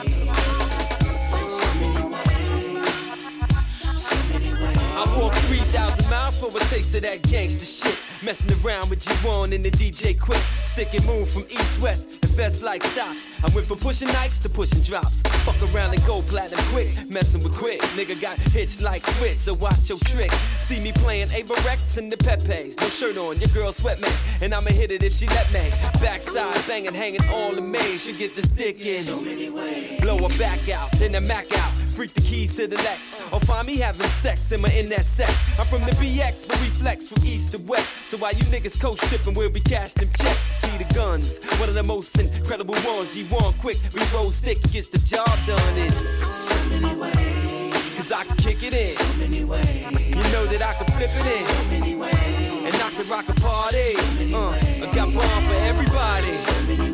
I 4.99 5.31
3,000 5.31 6.09
miles 6.09 6.39
for 6.39 6.51
taste 6.59 6.95
of 6.95 7.01
that 7.03 7.21
gangster 7.21 7.65
shit. 7.65 8.06
Messing 8.23 8.51
around 8.65 8.89
with 8.89 8.99
G1 8.99 9.53
and 9.53 9.63
the 9.63 9.69
DJ 9.69 10.17
Quik. 10.17 10.41
Stick 10.65 10.93
and 10.95 11.05
move 11.05 11.29
from 11.29 11.43
east 11.43 11.79
west. 11.79 12.23
Invest 12.23 12.63
like 12.63 12.83
stocks. 12.83 13.29
I 13.43 13.53
went 13.53 13.67
from 13.67 13.77
pushing 13.77 14.07
nights 14.07 14.39
to 14.39 14.49
pushing 14.49 14.81
drops. 14.81 15.21
Fuck 15.45 15.61
around 15.73 15.93
and 15.93 16.03
go 16.05 16.21
platinum 16.23 16.63
quick. 16.71 16.93
Messing 17.09 17.43
with 17.43 17.55
quick. 17.55 17.79
Nigga 17.95 18.19
got 18.19 18.39
hits 18.39 18.81
like 18.81 19.03
switch, 19.03 19.37
so 19.37 19.53
watch 19.55 19.89
your 19.89 19.99
trick. 19.99 20.31
See 20.59 20.79
me 20.79 20.91
playing 20.93 21.29
Ava 21.31 21.53
Rex 21.63 21.97
and 21.97 22.11
the 22.11 22.17
Pepe's. 22.17 22.75
No 22.77 22.89
shirt 22.89 23.17
on, 23.17 23.39
your 23.39 23.49
girl 23.49 23.71
sweat 23.71 24.01
me. 24.01 24.09
And 24.41 24.53
I'ma 24.53 24.71
hit 24.71 24.91
it 24.91 25.03
if 25.03 25.15
she 25.15 25.27
let 25.27 25.51
me. 25.53 25.69
Backside 26.01 26.67
banging, 26.67 26.93
hanging 26.93 27.27
all 27.29 27.51
the 27.51 27.61
maze. 27.61 28.03
She 28.03 28.13
get 28.13 28.35
this 28.35 28.47
dick 28.47 28.83
in. 28.83 29.03
So 29.03 29.21
many 29.21 29.49
ways. 29.49 30.01
Blow 30.01 30.17
her 30.17 30.37
back 30.39 30.69
out, 30.69 30.91
then 30.93 31.11
the 31.11 31.21
Mac 31.21 31.45
out. 31.53 31.76
Freak 31.97 32.13
the 32.13 32.21
keys 32.21 32.55
to 32.57 32.67
the 32.67 32.75
Lex. 32.75 33.19
Or 33.33 33.39
find 33.39 33.65
me 33.65 33.77
having 33.77 34.05
sex 34.05 34.51
in 34.51 34.61
my 34.61 34.69
in 34.69 34.87
that 34.89 35.03
sex. 35.03 35.33
I'm 35.59 35.65
from 35.65 35.81
the 35.81 35.95
BX, 35.95 36.47
but 36.47 36.61
we 36.61 36.67
flex 36.67 37.09
from 37.09 37.25
east 37.25 37.53
to 37.53 37.57
west. 37.63 38.11
So 38.11 38.17
while 38.17 38.33
you 38.33 38.43
niggas 38.53 38.79
coast 38.79 39.03
shipping, 39.09 39.33
we'll 39.33 39.49
be 39.49 39.61
cash 39.61 39.93
them 39.93 40.07
checks. 40.09 40.37
See 40.61 40.77
the 40.77 40.93
guns, 40.93 41.39
one 41.59 41.69
of 41.69 41.73
the 41.73 41.81
most 41.81 42.19
incredible 42.19 42.75
ones. 42.85 43.17
G1 43.17 43.57
quick, 43.61 43.77
we 43.95 44.01
roll 44.13 44.29
stick, 44.29 44.61
gets 44.71 44.89
the 44.89 44.99
job 44.99 45.27
done 45.47 45.77
in. 45.77 45.89
So 45.89 46.69
many 46.69 47.01
ways. 47.01 47.73
Cause 47.97 48.11
I 48.11 48.25
can 48.25 48.37
kick 48.37 48.61
it 48.61 48.75
in. 48.75 48.89
So 48.89 49.17
many 49.17 49.43
ways. 49.43 49.85
You 50.07 50.23
know 50.31 50.45
that 50.45 50.61
I 50.61 50.73
can 50.75 50.85
flip 50.93 51.09
it 51.11 51.25
in. 51.25 51.45
So 51.49 51.63
many 51.71 51.95
ways. 51.95 52.13
And 52.13 52.75
I 52.75 52.91
can 52.91 53.09
rock 53.09 53.27
a 53.27 53.33
party. 53.41 53.97
uh, 54.35 54.51
I 54.85 54.91
got 54.93 55.11
bomb 55.15 55.43
for 55.49 55.59
everybody. 55.65 56.33
So 56.33 56.86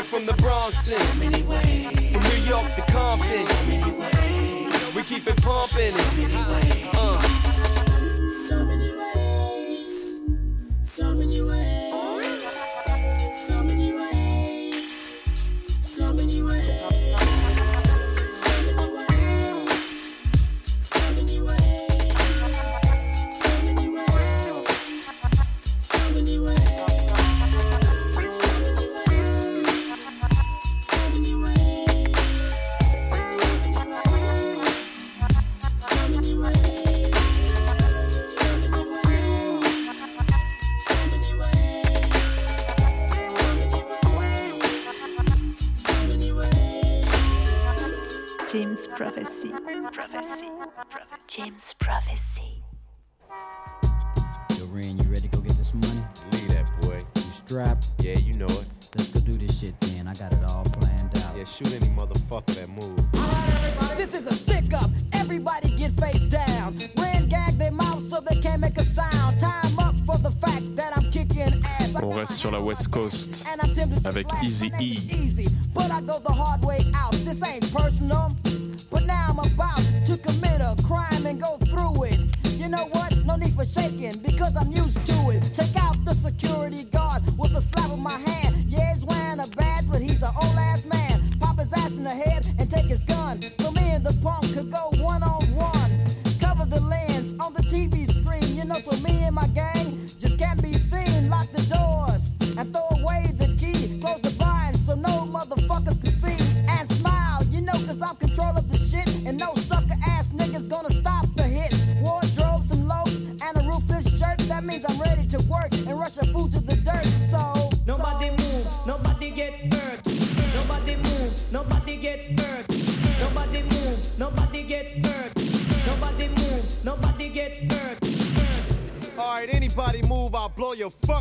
California 0.00 0.04
from 0.04 0.26
the 0.26 0.34
Bronx. 0.42 0.92
From 0.92 2.22
New 2.22 2.42
York 2.48 2.74
to 2.74 2.82
Compton. 2.92 3.46
We 4.94 5.02
keep 5.02 5.26
it 5.26 5.42
pumping. 5.42 5.92
It. 5.94 6.88
Uh. 6.94 7.20
So 8.48 8.64
many 8.64 8.96
ways. 8.96 10.20
So 10.82 11.14
many 11.14 11.42
ways. 11.42 11.79
James 49.00 49.14
Prophecy. 49.14 49.48
Prophecy. 49.92 50.48
James 51.26 51.72
Prophecy. 51.72 52.62
Yo, 54.58 54.66
Ren, 54.66 54.98
you 54.98 55.04
ready 55.08 55.22
to 55.22 55.28
go 55.28 55.40
get 55.40 55.56
this 55.56 55.72
money? 55.72 56.02
Leave 56.32 56.48
that 56.48 56.70
boy. 56.82 56.98
You 57.14 57.20
strapped? 57.22 57.86
Yeah, 58.00 58.18
you 58.18 58.34
know 58.34 58.44
it. 58.44 58.68
Let's 58.94 59.10
go 59.14 59.20
do 59.20 59.32
this 59.32 59.58
shit 59.58 59.80
then. 59.80 60.06
I 60.06 60.12
got 60.12 60.34
it 60.34 60.44
all 60.46 60.64
planned 60.64 61.16
out. 61.16 61.34
Yeah, 61.34 61.44
shoot 61.44 61.74
any 61.80 61.90
motherfucker 61.96 62.54
that 62.60 62.68
move. 62.68 63.96
This 63.96 64.12
is 64.12 64.26
a 64.26 64.34
stick 64.34 64.74
up. 64.74 64.90
Everybody 65.14 65.74
get 65.76 65.92
face 65.92 66.26
down. 66.26 66.78
Ren 66.98 67.26
gag 67.26 67.54
their 67.54 67.72
mouth 67.72 68.06
so 68.10 68.20
they 68.20 68.38
can't 68.42 68.60
make 68.60 68.76
a 68.76 68.84
sound. 68.84 69.40
Time 69.40 69.78
up 69.78 69.94
for 70.04 70.18
the 70.18 70.30
fact 70.30 70.76
that 70.76 70.94
I'm 70.94 71.10
kicking 71.10 71.64
ass. 71.64 71.96
On 72.02 72.10
reste 72.10 72.34
sur 72.34 72.50
la 72.50 72.60
West 72.60 72.90
Coast 72.90 73.46
And 73.50 73.60
I'm 73.62 73.74
tempted 73.74 74.02
to 74.02 74.08
avec 74.08 74.28
flash 74.28 74.44
Eazy 74.44 74.70
my 74.70 74.78
name 74.78 74.92
E. 74.92 75.80
but 78.90 79.04
now 79.04 79.26
I'm 79.30 79.38
about 79.38 79.78
to 80.06 80.16
commit 80.18 80.60
a 80.60 80.76
crime 80.82 81.24
and 81.26 81.40
go 81.40 81.56
through 81.58 82.04
it. 82.04 82.20
You 82.58 82.68
know 82.68 82.88
what? 82.92 83.16
No 83.24 83.36
need 83.36 83.54
for 83.54 83.64
shaking 83.64 84.18
because 84.20 84.56
I'm 84.56 84.70
used 84.72 85.04
to 85.06 85.30
it. 85.30 85.42
Take 85.54 85.82
out 85.82 86.04
the 86.04 86.14
security 86.14 86.84
guard 86.84 87.22
with 87.38 87.56
a 87.56 87.62
slap 87.62 87.90
of 87.90 87.98
my 87.98 88.18
hand. 88.18 88.39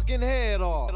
Fucking 0.09 0.27
head 0.27 0.61
off. 0.61 0.91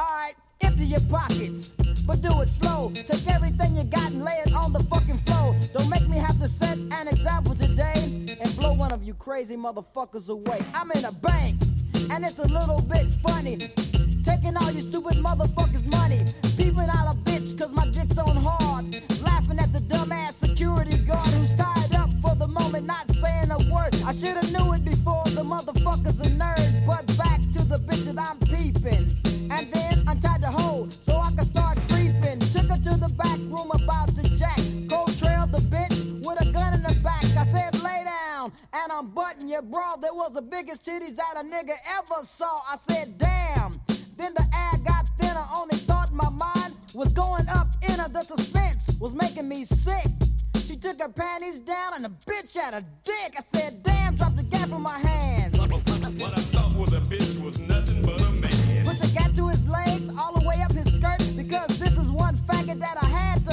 Alright, 0.00 0.34
empty 0.62 0.86
your 0.86 1.00
pockets, 1.10 1.74
but 2.06 2.22
do 2.22 2.40
it 2.40 2.48
slow. 2.48 2.90
Take 2.94 3.28
everything 3.28 3.76
you 3.76 3.84
got 3.84 4.10
and 4.12 4.24
lay 4.24 4.40
it 4.46 4.54
on 4.54 4.72
the 4.72 4.82
fucking 4.84 5.18
floor. 5.26 5.54
Don't 5.76 5.90
make 5.90 6.08
me 6.08 6.16
have 6.16 6.40
to 6.40 6.48
set 6.48 6.78
an 6.78 7.08
example 7.08 7.54
today 7.54 7.92
and 8.40 8.56
blow 8.56 8.72
one 8.72 8.92
of 8.92 9.02
you 9.02 9.12
crazy 9.14 9.56
motherfuckers 9.56 10.28
away. 10.30 10.64
I'm 10.74 10.90
in 10.92 11.04
a 11.04 11.12
bank, 11.12 11.60
and 12.10 12.24
it's 12.24 12.38
a 12.38 12.48
little 12.48 12.80
unbutton 39.04 39.48
your 39.48 39.62
bra. 39.62 39.96
There 39.96 40.14
was 40.14 40.32
the 40.32 40.42
biggest 40.42 40.84
titties 40.84 41.16
that 41.16 41.34
a 41.36 41.44
nigga 41.44 41.76
ever 41.98 42.24
saw. 42.24 42.60
I 42.68 42.76
said, 42.88 43.18
damn. 43.18 43.72
Then 44.16 44.32
the 44.34 44.46
air 44.56 44.78
got 44.84 45.08
thinner. 45.20 45.44
Only 45.54 45.76
thought 45.76 46.12
my 46.12 46.30
mind 46.30 46.74
was 46.94 47.12
going 47.12 47.46
up 47.48 47.68
in 47.82 47.98
her. 47.98 48.08
The 48.08 48.22
suspense 48.22 48.96
was 49.00 49.14
making 49.14 49.48
me 49.48 49.64
sick. 49.64 50.06
She 50.56 50.76
took 50.76 51.00
her 51.00 51.08
panties 51.08 51.58
down 51.58 51.94
and 51.96 52.04
the 52.04 52.12
bitch 52.30 52.56
had 52.56 52.74
a 52.74 52.84
dick. 53.04 53.36
I 53.36 53.42
said, 53.52 53.82
damn, 53.82 54.16
drop 54.16 54.34
the 54.36 54.42
gap 54.44 54.70
in 54.70 54.80
my 54.80 54.98
hand. 54.98 55.58
What 55.58 56.32
I 56.32 56.36
thought 56.36 56.74
was 56.74 56.92
a 56.94 57.00
bitch 57.00 57.42
was 57.44 57.58
nothing 57.60 58.00
but 58.02 58.20
a 58.22 58.30
man. 58.30 58.86
Put 58.86 58.98
the 58.98 59.12
gap 59.14 59.34
to 59.34 59.48
his 59.48 59.68
legs, 59.68 60.10
all 60.18 60.32
the 60.32 60.46
way 60.48 60.56
up 60.62 60.72
his 60.72 60.86
skirt, 60.86 61.20
because 61.36 61.78
this 61.78 61.98
is 61.98 62.08
one 62.08 62.36
faggot 62.36 62.78
that 62.80 62.96
I 63.02 63.06
had 63.06 63.43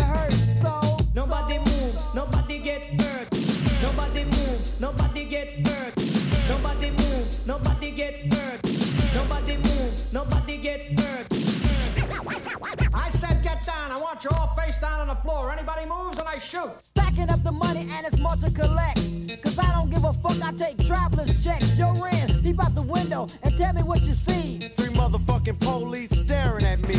get 13.61 13.73
down. 13.73 13.91
I 13.91 13.99
want 13.99 14.23
you 14.23 14.29
all 14.37 14.55
face 14.55 14.77
down 14.77 14.99
on 15.01 15.07
the 15.07 15.15
floor. 15.15 15.51
Anybody 15.51 15.85
moves 15.85 16.17
and 16.17 16.27
I 16.27 16.39
shoot. 16.39 16.71
Stacking 16.79 17.29
up 17.29 17.43
the 17.43 17.51
money 17.51 17.87
and 17.91 18.05
it's 18.05 18.17
more 18.17 18.35
to 18.35 18.51
collect. 18.51 18.99
Cause 19.43 19.57
I 19.59 19.71
don't 19.73 19.89
give 19.89 20.03
a 20.03 20.13
fuck, 20.13 20.41
I 20.43 20.51
take 20.53 20.77
traveler's 20.85 21.43
checks. 21.43 21.77
Yo, 21.77 21.93
Ren, 21.93 22.41
peep 22.43 22.63
out 22.63 22.75
the 22.75 22.81
window 22.81 23.27
and 23.43 23.57
tell 23.57 23.73
me 23.73 23.81
what 23.83 24.01
you 24.01 24.13
see. 24.13 24.59
Three 24.59 24.93
motherfucking 24.95 25.59
police 25.59 26.11
staring 26.11 26.65
at 26.65 26.87
me. 26.87 26.95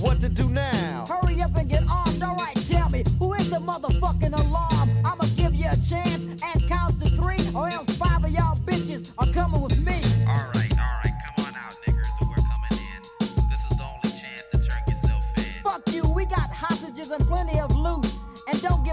What 0.00 0.20
to 0.20 0.28
do 0.28 0.48
now? 0.50 1.06
Hurry 1.08 1.40
up 1.42 1.56
and 1.56 1.68
get 1.68 1.82
armed, 1.90 2.22
alright, 2.22 2.56
tell 2.68 2.88
me, 2.90 3.02
who 3.18 3.32
is 3.34 3.50
the 3.50 3.56
motherfucking 3.56 4.34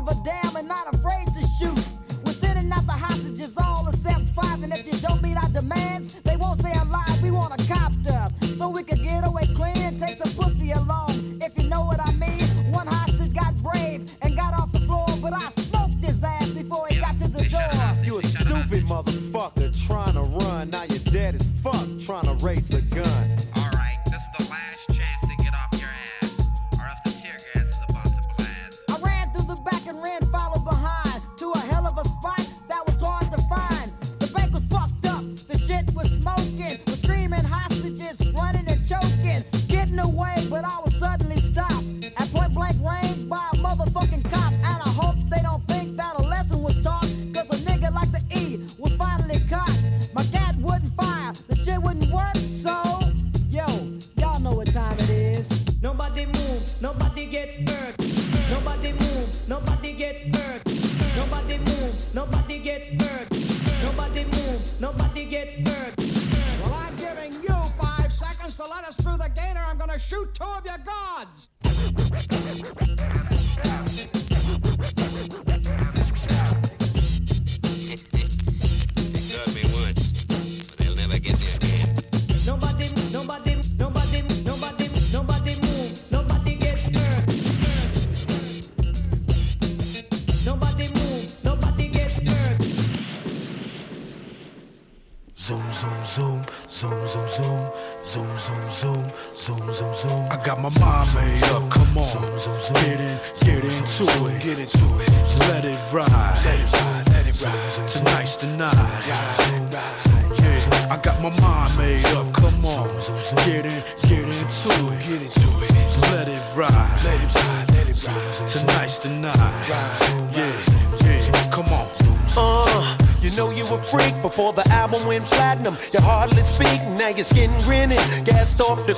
give 0.05 0.17
a 0.17 0.23
damn 0.23 0.55
and 0.55 0.67
not 0.67 0.93
afraid 0.93 1.27
to 1.27 1.41
shoot. 1.59 1.87
We're 2.25 2.33
sending 2.33 2.71
out 2.71 2.85
the 2.85 2.93
hostages 2.93 3.53
all 3.57 3.87
except 3.87 4.29
five. 4.29 4.63
And 4.63 4.73
if 4.73 4.85
you 4.85 4.93
don't 5.07 5.21
meet 5.21 5.37
our 5.37 5.49
demands, 5.49 6.21
they 6.21 6.35
won't 6.35 6.59
stay 6.59 6.73
alive. 6.73 7.21
We 7.21 7.31
want 7.31 7.53
a 7.53 7.67
copter. 7.67 8.27
So 8.41 8.69
we 8.69 8.83
can 8.83 9.01
get 9.01 9.25
away 9.25 9.47
clean 9.55 9.77
and 9.77 9.99
take 9.99 10.17
some 10.17 10.43
pussy 10.43 10.71
along. 10.71 11.02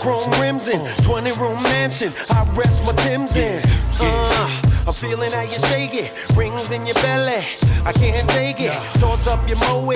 Chrome 0.06 0.30
rims 0.40 0.68
in 0.68 0.80
20 1.04 1.32
room 1.42 1.62
mansion. 1.64 2.14
I 2.30 2.48
rest 2.54 2.86
my 2.86 2.94
Tim's 3.04 3.36
in. 3.36 3.60
Uh, 4.00 4.62
I'm 4.86 4.94
feeling 4.94 5.32
how 5.32 5.42
you 5.42 5.60
shake 5.74 5.96
it. 5.96 6.14
Rings 6.38 6.70
in 6.70 6.86
your 6.86 6.94
belly. 7.02 7.42
I 7.84 7.92
can't 7.92 8.30
take 8.30 8.60
it. 8.60 8.72
Toss 9.00 9.28
up 9.28 9.48
your 9.48 9.58
moe. 9.58 9.94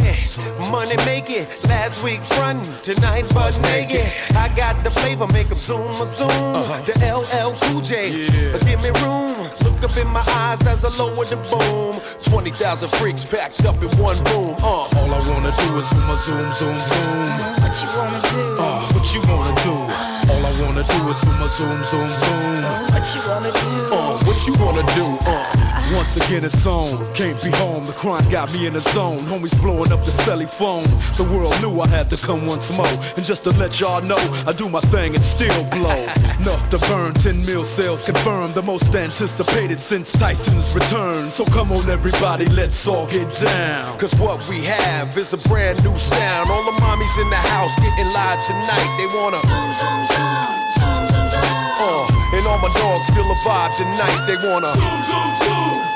Money 0.71 0.97
make 1.05 1.29
it. 1.29 1.45
Last 1.69 2.03
week 2.03 2.21
front, 2.21 2.65
tonight 2.83 3.31
butt 3.35 3.53
naked. 3.61 4.05
I 4.35 4.49
got 4.55 4.83
the 4.83 4.89
flavor, 4.89 5.27
make 5.27 5.51
'em 5.51 5.57
zoom 5.57 5.89
a 6.01 6.07
zoom. 6.07 6.53
The 6.87 6.95
LL 7.05 7.53
Cool 7.61 7.81
J. 7.81 8.25
But 8.51 8.65
give 8.65 8.81
me 8.81 8.89
room. 9.01 9.37
Look 9.63 9.83
up 9.83 9.95
in 9.97 10.07
my 10.07 10.23
eyes 10.41 10.58
as 10.83 10.99
I 10.99 11.03
lower 11.03 11.25
the 11.25 11.35
boom. 11.49 11.93
20,000 12.23 12.89
freaks 12.99 13.23
packed 13.25 13.65
up 13.65 13.75
in 13.81 13.89
one 13.97 14.17
room. 14.31 14.55
Uh. 14.59 14.87
All 14.87 15.11
I 15.11 15.19
wanna 15.29 15.51
do 15.51 15.67
is 15.79 15.89
zoom, 15.89 16.09
zoom, 16.15 16.51
zoom, 16.53 16.77
zoom. 16.77 17.25
What 17.59 17.75
you 17.81 17.89
wanna 17.97 18.19
do? 18.21 18.43
Uh, 18.59 18.85
what 18.93 19.07
you 19.13 19.21
wanna 19.27 19.55
do? 19.63 19.75
All 20.29 20.45
I 20.45 20.51
wanna 20.61 20.83
do 20.83 20.99
is 21.09 21.17
zoom, 21.19 21.47
zoom, 21.47 21.83
zoom, 21.83 22.07
zoom. 22.07 22.63
What 22.91 23.05
you 23.13 23.21
wanna 23.27 23.51
do? 23.51 23.95
Uh, 23.95 24.17
what 24.23 24.39
you 24.47 24.53
wanna 24.59 24.85
do? 24.95 25.05
Uh, 25.25 25.69
once 25.95 26.17
again 26.17 26.43
it's 26.43 26.65
on. 26.65 27.13
Can't 27.13 27.41
be 27.43 27.49
home. 27.51 27.85
The 27.85 27.93
crime 27.93 28.29
got 28.29 28.53
me 28.53 28.67
in 28.67 28.73
the 28.73 28.81
zone. 28.81 29.19
Homies 29.19 29.59
blowing 29.61 29.91
up 29.91 30.01
the 30.01 30.11
celly 30.11 30.47
phone. 30.47 30.83
The 31.17 31.23
world 31.23 31.55
knew 31.61 31.81
I 31.81 31.87
had 31.87 32.09
to 32.11 32.17
come 32.17 32.45
once 32.45 32.75
more. 32.77 32.87
And 33.17 33.25
just 33.25 33.43
to 33.45 33.51
let 33.57 33.79
y'all 33.79 34.01
know, 34.01 34.19
I 34.45 34.53
do 34.53 34.69
my 34.69 34.81
thing 34.93 35.15
and 35.15 35.23
still 35.23 35.63
blow. 35.71 35.97
Enough 36.39 36.69
to 36.69 36.77
burn 36.87 37.13
10 37.15 37.45
mil 37.45 37.63
sales 37.63 38.05
confirmed. 38.05 38.53
The 38.53 38.61
most 38.61 38.93
anticipated 38.93 39.79
since 39.79 40.11
Tyson's 40.11 40.68
return. 40.75 41.27
So 41.27 41.45
come 41.45 41.71
on, 41.71 41.89
everybody, 41.89 42.45
let's 42.47 42.87
all 42.87 43.07
get 43.07 43.29
down. 43.41 43.97
Cause 43.97 44.13
what 44.15 44.47
we 44.49 44.63
have 44.65 45.17
is 45.17 45.33
a 45.33 45.37
brand 45.49 45.83
new 45.83 45.95
sound. 45.97 46.49
All 46.49 46.63
the 46.63 46.77
mommies 46.81 47.15
in 47.21 47.29
the 47.29 47.35
house 47.35 47.73
getting 47.77 48.11
live 48.13 48.39
tonight. 48.45 48.89
They 48.97 49.07
wanna. 49.17 49.39
Uh, 51.81 52.35
and 52.35 52.47
all 52.47 52.59
my 52.59 52.69
dogs 52.75 53.09
feel 53.09 53.27
the 53.27 53.39
vibe 53.45 53.75
tonight. 53.77 54.25
They 54.27 54.37
wanna. 54.47 55.88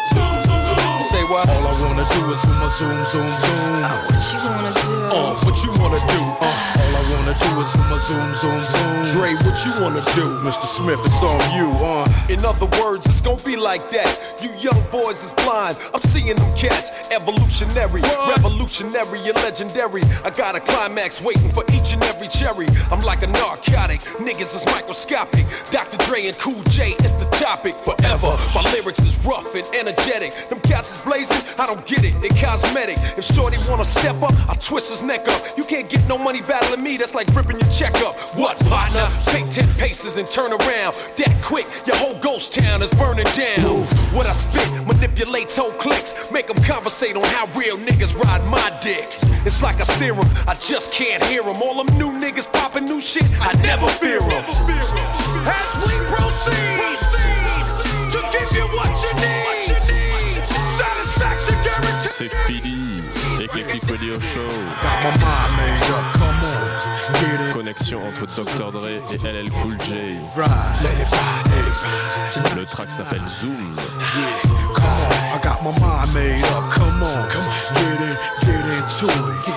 Say 1.23 1.29
what? 1.29 1.47
All 1.47 1.67
I 1.67 1.81
wanna 1.81 2.03
do 2.03 2.31
is 2.31 2.41
zoom, 2.41 2.61
a 2.61 2.69
zoom, 2.69 3.05
zoom, 3.05 3.29
zoom. 3.39 3.63
What 4.11 4.33
you 4.33 4.39
wanna 4.43 4.73
do? 4.73 4.93
Uh, 5.07 5.35
what 5.45 5.63
you 5.63 5.71
wanna 5.79 5.99
do? 5.99 6.19
Uh, 6.41 6.73
all 6.83 6.95
I 6.95 7.03
wanna 7.15 7.33
do 7.39 7.61
is 7.61 7.71
zoom, 7.71 7.97
zoom, 7.97 8.33
zoom, 8.35 8.59
zoom. 8.59 9.03
Dre, 9.13 9.33
what 9.45 9.57
you 9.63 9.71
wanna 9.81 10.01
do? 10.15 10.25
Mr. 10.43 10.65
Smith, 10.65 10.99
it's 11.05 11.23
on 11.23 11.39
you. 11.55 11.69
Uh. 11.79 12.03
In 12.27 12.43
other 12.43 12.65
words, 12.81 13.05
it's 13.07 13.21
gonna 13.21 13.41
be 13.43 13.55
like 13.55 13.89
that. 13.91 14.11
You 14.41 14.51
young 14.59 14.81
boys 14.91 15.23
is 15.23 15.31
blind. 15.31 15.77
I'm 15.93 16.01
seeing 16.01 16.35
them 16.35 16.55
cats. 16.57 16.91
Evolutionary, 17.11 18.01
revolutionary, 18.27 19.19
and 19.29 19.37
legendary. 19.47 20.03
I 20.25 20.29
got 20.29 20.55
a 20.55 20.59
climax 20.59 21.21
waiting 21.21 21.51
for 21.51 21.63
each 21.71 21.93
and 21.93 22.03
every 22.03 22.27
cherry. 22.27 22.67
I'm 22.91 23.01
like 23.01 23.23
a 23.23 23.27
narcotic. 23.27 24.01
Niggas 24.19 24.55
is 24.55 24.65
microscopic. 24.65 25.45
Dr. 25.71 25.97
Dre 26.05 26.27
and 26.27 26.37
Cool 26.37 26.61
J 26.63 26.91
is 27.05 27.13
the 27.13 27.29
topic 27.39 27.75
forever. 27.75 28.35
My 28.53 28.63
lyrics 28.73 28.99
is 28.99 29.15
rough 29.25 29.55
and 29.55 29.65
energetic. 29.73 30.33
Them 30.49 30.59
cats 30.61 30.95
is 30.95 31.05
I 31.13 31.67
don't 31.67 31.85
get 31.85 32.03
it. 32.03 32.19
They 32.21 32.29
cosmetic. 32.41 32.97
If 33.15 33.23
Shorty 33.23 33.57
wanna 33.69 33.85
step 33.85 34.19
up, 34.23 34.33
I 34.49 34.55
twist 34.55 34.89
his 34.89 35.03
neck 35.03 35.27
up. 35.27 35.55
You 35.55 35.63
can't 35.63 35.87
get 35.87 36.07
no 36.07 36.17
money 36.17 36.41
battling 36.41 36.81
me. 36.81 36.97
That's 36.97 37.13
like 37.13 37.27
ripping 37.35 37.59
your 37.59 37.69
check 37.69 37.93
up. 38.01 38.17
What 38.35 38.57
partner? 38.65 39.07
Take 39.21 39.47
ten 39.51 39.69
paces 39.77 40.17
and 40.17 40.27
turn 40.27 40.51
around. 40.51 40.95
That 41.17 41.31
quick, 41.43 41.67
your 41.85 41.97
whole 41.97 42.17
ghost 42.19 42.53
town 42.55 42.81
is 42.81 42.89
burning 42.97 43.29
down. 43.37 43.85
What 44.17 44.25
I 44.25 44.31
spit 44.31 44.67
manipulates 44.87 45.55
whole 45.55 45.71
clicks. 45.73 46.31
Make 46.31 46.47
them 46.47 46.57
conversate 46.63 47.15
on 47.15 47.25
how 47.25 47.45
real 47.53 47.77
niggas 47.77 48.17
ride 48.17 48.43
my 48.49 48.75
dick. 48.81 49.07
It's 49.45 49.61
like 49.61 49.79
a 49.81 49.85
serum, 49.85 50.27
I 50.47 50.55
just 50.55 50.93
can't 50.93 51.23
hear 51.25 51.43
them. 51.43 51.61
All 51.61 51.83
them 51.83 51.95
new 51.95 52.09
niggas 52.09 52.51
popping 52.51 52.85
new 52.85 52.99
shit, 52.99 53.25
I 53.39 53.53
never 53.61 53.87
fear 53.87 54.19
them. 54.19 54.43
As 55.45 55.69
we 55.85 55.93
proceed 56.09 56.89
to 58.13 58.19
give 58.33 58.57
you 58.57 58.65
what 58.75 58.89
you 59.03 59.13
need. 59.21 59.42
C'est 62.15 62.29
Philly, 62.45 63.01
Eclectic 63.41 63.89
Radio 63.89 64.19
Show? 64.19 64.47
Connexion 67.51 68.01
entre 68.05 68.27
Dr. 68.27 68.71
Dre 68.71 68.87
et 68.87 69.17
LL 69.23 69.49
Cool 69.49 69.75
J. 69.81 70.19
Le 72.55 72.65
track 72.65 72.89
s'appelle 72.95 73.23
Zoom. 73.27 73.75
I 74.77 75.39
got 75.41 75.63
my 75.63 75.71
mind 75.79 76.13
made 76.13 76.43
up. 76.43 76.69
Come 76.69 77.01
on. 77.01 77.29
Get 77.73 77.99
it. 78.05 78.17
Get 78.45 78.63
into 78.63 79.07
it. 79.07 79.47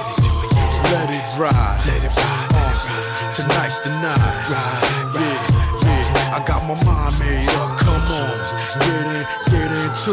Let 0.90 1.10
it 1.10 1.38
ride, 1.38 1.78
let 1.86 2.04
it 2.04 2.16
ride. 2.16 2.54
Uh, 2.54 3.32
tonight's 3.34 3.80
the 3.80 3.90
night. 4.00 4.16
Yeah, 4.48 5.20
yeah. 5.20 6.36
I 6.36 6.42
got 6.46 6.62
my 6.62 6.74
mind 6.86 7.18
made 7.20 7.48
up. 7.50 7.76
Come 7.76 8.00
on, 8.12 8.32
get 8.80 9.12
it. 9.14 9.26
Get 9.50 9.70
into 9.70 10.12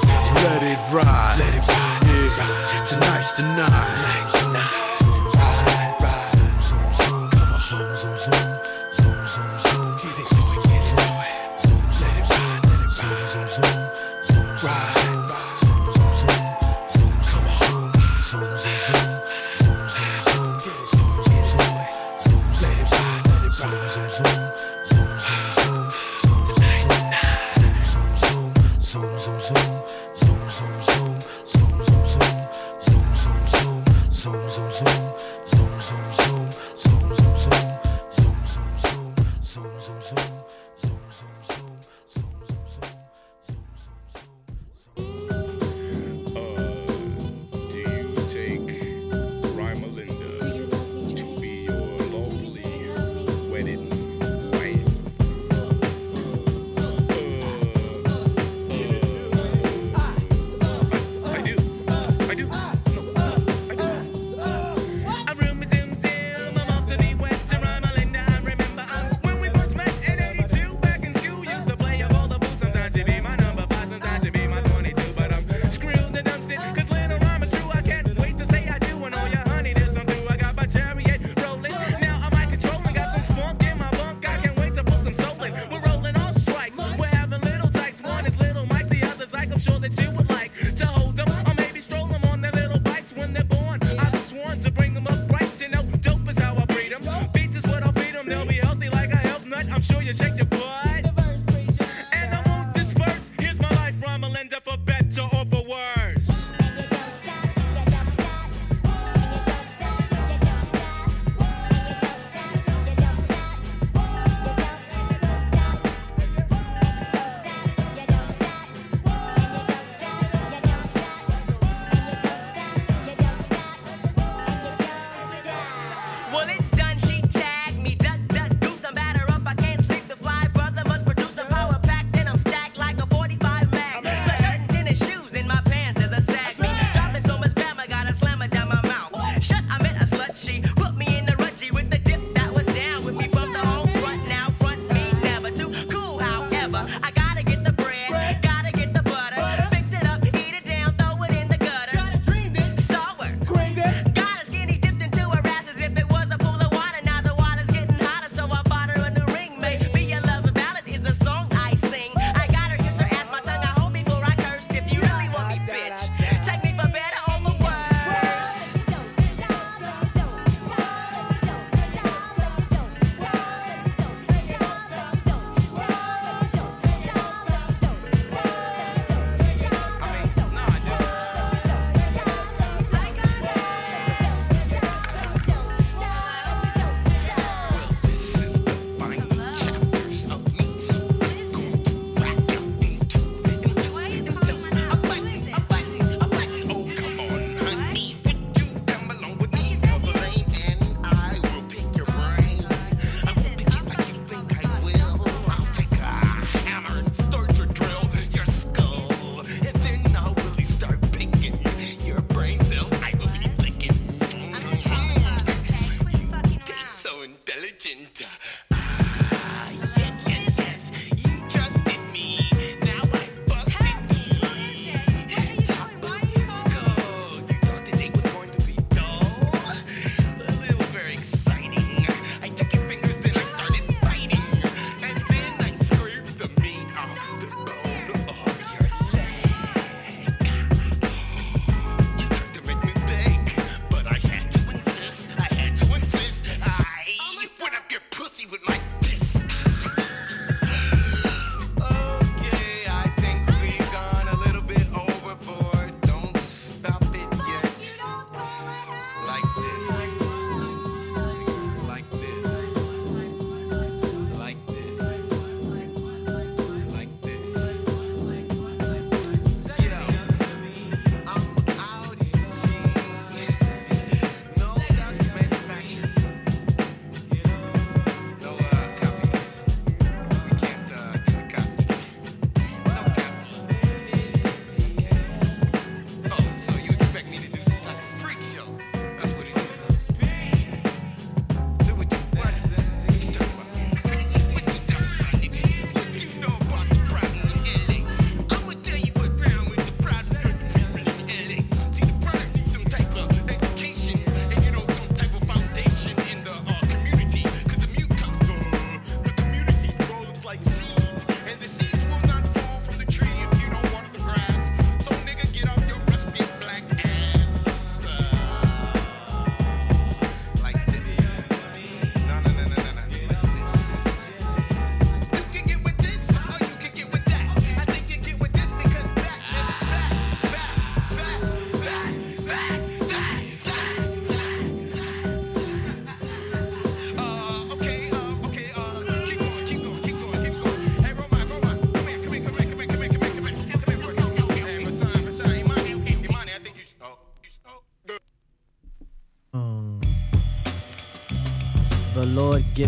it. 0.00 0.05
Let 0.44 0.62
it 0.62 0.78
ride, 0.92 1.36
let 1.38 1.54
it 1.54 1.68
ride. 1.68 1.96
Yeah, 2.06 2.84
tonight's 2.84 3.32
the 3.32 3.42
night. 3.42 4.16
destined. 4.32 4.85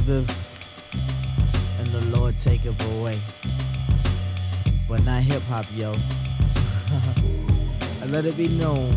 Giveth 0.08 0.32
and 1.78 1.86
the 1.88 2.00
Lord 2.16 2.38
taketh 2.38 2.80
away. 2.96 3.18
But 4.88 5.04
not 5.04 5.22
hip 5.22 5.42
hop, 5.42 5.66
yo. 5.76 5.92
and 8.00 8.10
let 8.10 8.24
it 8.24 8.34
be 8.34 8.48
known 8.48 8.90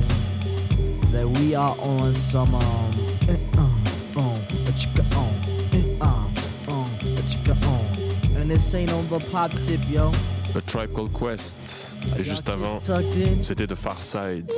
that 1.11 1.27
we 1.27 1.53
are 1.53 1.75
on 1.79 2.15
some 2.15 2.55
um 2.55 2.91
eh, 3.27 3.35
um 3.57 3.83
um 4.15 4.39
a 4.69 4.71
chicka 4.71 5.03
um 5.17 5.35
eh, 5.73 5.83
um 5.99 6.31
um 6.69 6.89
a 7.03 7.21
chicka 7.27 7.61
um. 7.67 7.85
And 8.39 8.49
this 8.49 8.73
ain't 8.73 8.93
on 8.93 9.05
the 9.09 9.19
pop 9.31 9.51
tip, 9.51 9.81
yo. 9.89 10.13
A 10.55 10.61
Tribe 10.61 10.93
Called 10.93 11.11
Quest. 11.11 11.57
Et 12.17 12.23
juste 12.23 12.47
avant, 12.47 12.79
c'était 12.79 13.67
The 13.67 13.75
Pharcyde. 13.75 14.49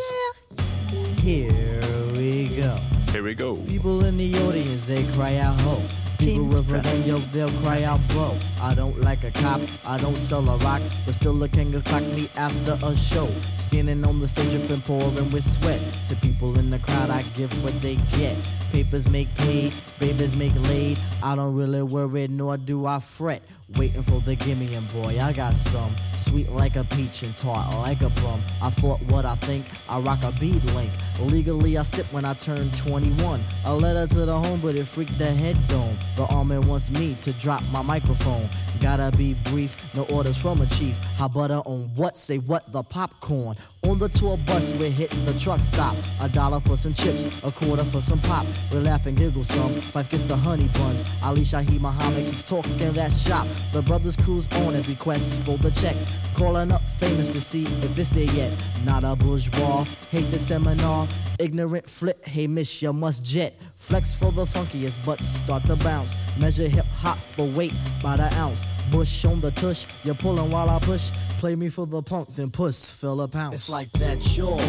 Here 1.23 1.81
we 2.15 2.47
go. 2.49 2.75
Here 3.11 3.23
we 3.23 3.33
go. 3.33 3.55
People 3.67 4.05
in 4.05 4.17
the 4.17 4.35
audience, 4.47 4.85
they 4.85 5.03
cry 5.15 5.37
out 5.37 5.59
ho. 5.61 5.81
People 6.23 6.45
with 6.45 7.05
yo, 7.05 7.17
they'll 7.33 7.49
cry 7.61 7.83
out 7.83 7.99
bro. 8.09 8.33
I 8.61 8.73
don't 8.75 8.97
like 9.01 9.25
a 9.25 9.31
cop, 9.31 9.59
I 9.85 9.97
don't 9.97 10.15
sell 10.15 10.47
a 10.49 10.57
rock, 10.59 10.81
but 11.05 11.15
still 11.15 11.33
the 11.33 11.49
king 11.49 11.73
clock 11.81 12.03
me 12.15 12.29
after 12.37 12.77
a 12.85 12.95
show. 12.95 13.27
Standing 13.57 14.05
on 14.05 14.21
the 14.21 14.27
stage, 14.27 14.51
dripping, 14.51 14.81
pouring 14.81 15.31
with 15.31 15.43
sweat. 15.43 15.81
To 16.07 16.15
people 16.15 16.57
in 16.59 16.69
the 16.69 16.79
crowd, 16.79 17.09
I 17.09 17.23
give 17.35 17.51
what 17.63 17.73
they 17.81 17.95
get. 18.17 18.37
Papers 18.73 19.07
make 19.07 19.27
paid, 19.35 19.71
babies 19.99 20.35
make 20.35 20.51
laid. 20.67 20.97
I 21.21 21.35
don't 21.35 21.53
really 21.53 21.83
worry, 21.83 22.27
nor 22.27 22.57
do 22.57 22.87
I 22.87 22.97
fret. 22.97 23.43
Waiting 23.77 24.01
for 24.01 24.19
the 24.21 24.35
gimme 24.35 24.73
and 24.73 24.91
boy, 24.91 25.19
I 25.21 25.31
got 25.31 25.53
some. 25.55 25.91
Sweet 26.15 26.49
like 26.49 26.75
a 26.75 26.83
peach 26.85 27.21
and 27.21 27.37
tart 27.37 27.71
like 27.75 28.01
a 28.01 28.09
plum. 28.09 28.39
I 28.63 28.71
thought 28.71 28.99
what 29.11 29.25
I 29.25 29.35
think, 29.35 29.63
I 29.87 29.99
rock 29.99 30.23
a 30.23 30.31
bead 30.39 30.63
link. 30.73 30.89
Legally, 31.19 31.77
I 31.77 31.83
sip 31.83 32.11
when 32.11 32.25
I 32.25 32.33
turn 32.33 32.67
21. 32.77 33.39
A 33.65 33.75
letter 33.75 34.11
to 34.15 34.25
the 34.25 34.39
home, 34.39 34.59
but 34.63 34.73
it 34.73 34.85
freaked 34.85 35.19
the 35.19 35.31
head 35.31 35.55
dome. 35.67 35.95
The 36.15 36.25
army 36.33 36.57
wants 36.57 36.89
me 36.89 37.15
to 37.21 37.31
drop 37.33 37.61
my 37.71 37.83
microphone. 37.83 38.49
Gotta 38.81 39.15
be 39.15 39.35
brief, 39.51 39.93
no 39.95 40.03
orders 40.05 40.35
from 40.35 40.61
a 40.61 40.65
chief. 40.65 40.97
How 41.17 41.27
butter 41.27 41.61
on 41.65 41.91
what? 41.93 42.17
Say 42.17 42.39
what? 42.39 42.71
The 42.71 42.81
popcorn. 42.81 43.55
On 43.89 43.99
the 43.99 44.07
tour 44.07 44.37
bus, 44.45 44.73
we're 44.79 44.89
hitting 44.89 45.23
the 45.25 45.37
truck 45.37 45.61
stop. 45.61 45.95
A 46.21 46.29
dollar 46.29 46.59
for 46.61 46.77
some 46.77 46.93
chips, 46.93 47.25
a 47.43 47.51
quarter 47.51 47.83
for 47.83 48.01
some 48.01 48.19
pop. 48.19 48.45
We 48.71 48.79
laugh 48.79 49.05
and 49.07 49.17
giggle 49.17 49.43
some. 49.43 49.69
Five 49.73 50.09
gets 50.09 50.23
the 50.23 50.37
honey 50.37 50.69
buns. 50.75 51.03
Ali 51.21 51.41
Shaheed 51.41 51.81
Muhammad 51.81 52.25
keeps 52.25 52.43
talking 52.43 52.79
in 52.79 52.93
that 52.93 53.11
shop. 53.11 53.45
The 53.73 53.81
brothers 53.81 54.15
cruise 54.15 54.47
on 54.57 54.73
as 54.75 54.87
requests 54.87 55.37
for 55.45 55.57
the 55.57 55.71
check. 55.71 55.95
Calling 56.35 56.71
up 56.71 56.81
famous 56.99 57.31
to 57.33 57.41
see 57.41 57.63
if 57.63 57.99
it's 57.99 58.09
there 58.09 58.23
yet. 58.23 58.51
Not 58.85 59.03
a 59.03 59.15
bourgeois, 59.15 59.83
hate 60.11 60.31
the 60.31 60.39
seminar. 60.39 61.07
Ignorant 61.39 61.89
flip, 61.89 62.25
hey 62.25 62.47
miss, 62.47 62.81
you 62.81 62.93
must 62.93 63.23
jet. 63.25 63.59
Flex 63.75 64.15
for 64.15 64.31
the 64.31 64.45
funkiest, 64.45 65.05
but 65.05 65.19
start 65.19 65.63
to 65.63 65.75
bounce. 65.75 66.15
Measure 66.39 66.69
hip 66.69 66.85
hop 66.85 67.17
for 67.17 67.47
weight 67.47 67.73
by 68.01 68.15
the 68.15 68.33
ounce. 68.35 68.63
Bush 68.93 69.25
on 69.25 69.41
the 69.41 69.49
tush, 69.49 69.87
you're 70.05 70.13
pulling 70.13 70.51
while 70.51 70.69
I 70.69 70.77
push. 70.77 71.09
Play 71.39 71.55
me 71.55 71.67
for 71.67 71.87
the 71.87 72.03
punk, 72.03 72.35
then 72.35 72.51
puss, 72.51 72.91
fill 72.91 73.21
a 73.21 73.27
pounce. 73.27 73.55
It's 73.55 73.69
like 73.69 73.91
that, 73.93 74.37
y'all. 74.37 74.59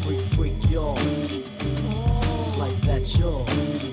Freak, 0.00 0.20
freak, 0.20 0.70
y'all. 0.70 0.96
It's 0.96 2.56
like 2.56 2.80
that, 2.80 3.18
y'all. 3.18 3.89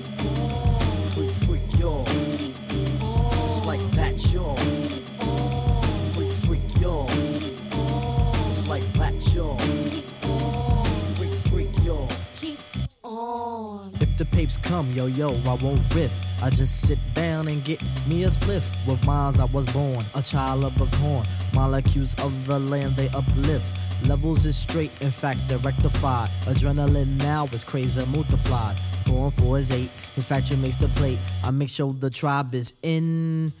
The 14.18 14.26
papes 14.26 14.56
come, 14.56 14.90
yo, 14.92 15.06
yo, 15.06 15.28
I 15.46 15.54
won't 15.62 15.80
riff. 15.94 16.12
I 16.42 16.50
just 16.50 16.80
sit 16.86 16.98
down 17.14 17.46
and 17.46 17.64
get 17.64 17.80
me 18.08 18.24
a 18.24 18.30
spliff. 18.30 18.86
With 18.86 19.04
minds 19.06 19.38
I 19.38 19.44
was 19.46 19.72
born, 19.72 20.04
a 20.16 20.22
child 20.22 20.64
of 20.64 20.78
a 20.80 20.96
corn. 20.96 21.24
Molecules 21.54 22.18
of 22.20 22.46
the 22.46 22.58
land 22.58 22.92
they 22.94 23.08
uplift. 23.10 23.64
Levels 24.08 24.44
is 24.44 24.56
straight, 24.56 24.90
in 25.00 25.10
fact, 25.10 25.38
they're 25.48 25.58
rectified. 25.58 26.28
Adrenaline 26.46 27.16
now 27.18 27.46
is 27.52 27.62
crazy 27.62 28.04
multiplied. 28.06 28.76
Four 29.06 29.26
and 29.26 29.34
four 29.34 29.58
is 29.58 29.70
eight. 29.70 29.90
In 30.16 30.22
fact, 30.22 30.50
you 30.50 30.56
makes 30.56 30.76
the 30.76 30.88
plate. 30.88 31.18
I 31.44 31.52
make 31.52 31.68
sure 31.68 31.92
the 31.92 32.10
tribe 32.10 32.54
is 32.54 32.74
in. 32.82 33.52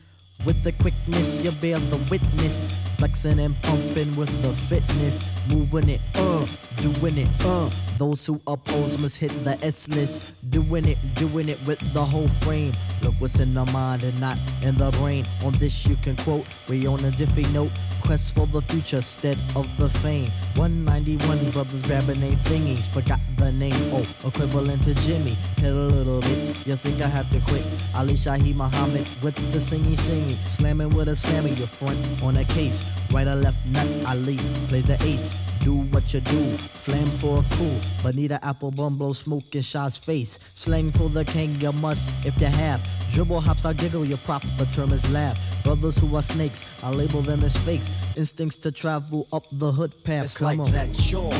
With 0.44 0.62
the 0.64 0.72
quickness, 0.72 1.42
you 1.42 1.52
bear 1.52 1.78
the 1.78 1.96
witness. 2.10 2.87
Flexing 2.98 3.38
and 3.38 3.54
pumping 3.62 4.14
with 4.16 4.30
the 4.42 4.52
fitness. 4.52 5.24
Moving 5.48 5.88
it, 5.88 6.00
uh, 6.16 6.44
doing 6.82 7.16
it, 7.16 7.28
uh. 7.44 7.70
Those 7.96 8.26
who 8.26 8.40
oppose 8.46 8.98
must 8.98 9.16
hit 9.16 9.32
the 9.44 9.58
S 9.64 9.88
list. 9.88 10.34
Doing 10.50 10.84
it, 10.84 10.98
doing 11.14 11.48
it 11.48 11.58
with 11.66 11.80
the 11.92 12.04
whole 12.04 12.28
frame. 12.42 12.72
Look 13.02 13.14
what's 13.18 13.40
in 13.40 13.54
the 13.54 13.64
mind 13.66 14.02
and 14.02 14.20
not 14.20 14.36
in 14.62 14.74
the 14.76 14.90
brain. 14.98 15.24
On 15.44 15.52
this 15.54 15.86
you 15.86 15.96
can 15.96 16.16
quote, 16.16 16.46
we 16.68 16.86
on 16.86 17.00
a 17.00 17.10
diffy 17.10 17.52
note. 17.52 17.70
Quest 18.02 18.34
for 18.34 18.46
the 18.46 18.62
future 18.62 18.96
instead 18.96 19.36
of 19.56 19.66
the 19.78 19.88
fame. 20.00 20.28
191 20.54 21.50
brothers 21.50 21.82
grabbing 21.82 22.20
their 22.20 22.32
thingies. 22.46 22.88
Forgot 22.88 23.20
the 23.36 23.52
name, 23.52 23.74
oh, 23.92 24.06
equivalent 24.26 24.82
to 24.84 24.94
Jimmy. 25.06 25.36
Hit 25.58 25.72
a 25.72 25.74
little 25.74 26.20
bit, 26.20 26.66
You 26.66 26.76
think 26.76 27.02
I 27.02 27.08
have 27.08 27.28
to 27.32 27.40
quit? 27.50 27.64
Ali 27.94 28.14
Shaheed 28.14 28.54
Muhammad 28.54 29.06
with 29.22 29.34
the 29.52 29.60
singing 29.60 29.96
singing. 29.96 30.36
Slamming 30.46 30.90
with 30.90 31.08
a 31.08 31.16
slammer, 31.16 31.48
your 31.48 31.66
front 31.66 31.98
on 32.22 32.36
a 32.36 32.44
case. 32.44 32.87
Right 33.12 33.26
or 33.26 33.34
left 33.36 33.64
nut, 33.66 33.86
Ali 34.06 34.36
plays 34.68 34.86
the 34.86 35.02
ace. 35.04 35.30
Do 35.64 35.74
what 35.90 36.14
you 36.14 36.20
do, 36.20 36.56
flam 36.56 37.06
for 37.18 37.40
a 37.40 37.44
cool. 37.56 37.80
Bonita 38.02 38.38
Applebum 38.42 38.96
blow 38.96 39.12
smoke 39.12 39.54
in 39.54 39.62
Shaw's 39.62 39.98
face. 39.98 40.38
Slang 40.54 40.92
for 40.92 41.08
the 41.08 41.24
king, 41.24 41.54
you 41.60 41.72
must 41.72 42.08
if 42.24 42.40
you 42.40 42.46
have. 42.46 42.80
Dribble 43.12 43.40
hops, 43.40 43.64
I 43.64 43.72
giggle, 43.72 44.04
your 44.04 44.18
proper 44.18 44.46
term 44.72 44.92
is 44.92 45.10
laugh. 45.12 45.36
Brothers 45.64 45.98
who 45.98 46.14
are 46.16 46.22
snakes, 46.22 46.64
I 46.84 46.90
label 46.90 47.22
them 47.22 47.42
as 47.42 47.56
fakes. 47.58 47.90
Instincts 48.16 48.56
to 48.58 48.70
travel 48.70 49.26
up 49.32 49.46
the 49.50 49.72
hood 49.72 49.92
path. 50.04 50.24
It's 50.26 50.38
Come 50.38 50.58
like 50.58 50.68
on. 50.68 50.72
that, 50.72 50.94
sure. 50.96 51.30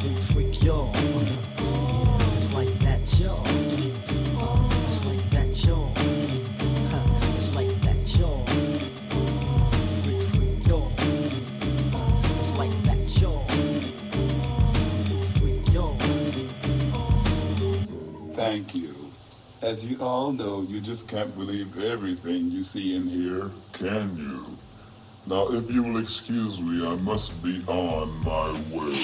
Freak, 0.00 0.52
freak, 0.52 0.62
yo. 0.62 0.90
It's 2.36 2.54
like 2.54 2.68
that, 2.80 3.00
yo. 3.20 3.49
Thank 18.50 18.74
you. 18.74 19.12
As 19.62 19.84
you 19.84 19.96
all 20.00 20.32
know, 20.32 20.62
you 20.62 20.80
just 20.80 21.06
can't 21.06 21.32
believe 21.36 21.80
everything 21.80 22.50
you 22.50 22.64
see 22.64 22.96
in 22.96 23.06
here, 23.06 23.48
can 23.72 24.16
you? 24.16 24.58
Now, 25.24 25.52
if 25.52 25.70
you 25.70 25.84
will 25.84 25.98
excuse 25.98 26.60
me, 26.60 26.84
I 26.84 26.96
must 26.96 27.40
be 27.44 27.62
on 27.68 28.10
my 28.24 28.50
way. 28.74 28.96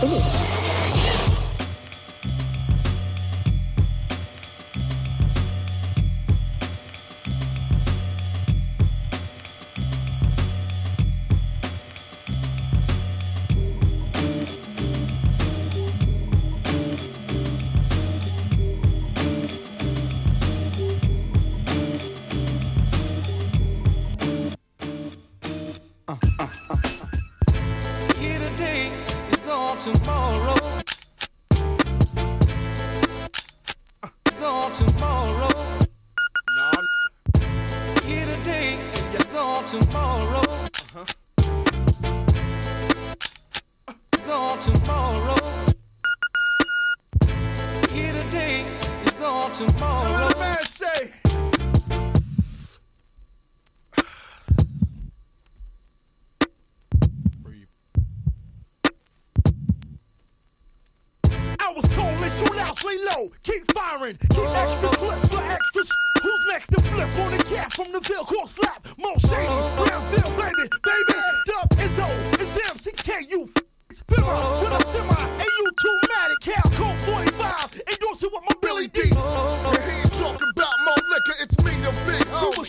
Here 0.00 0.61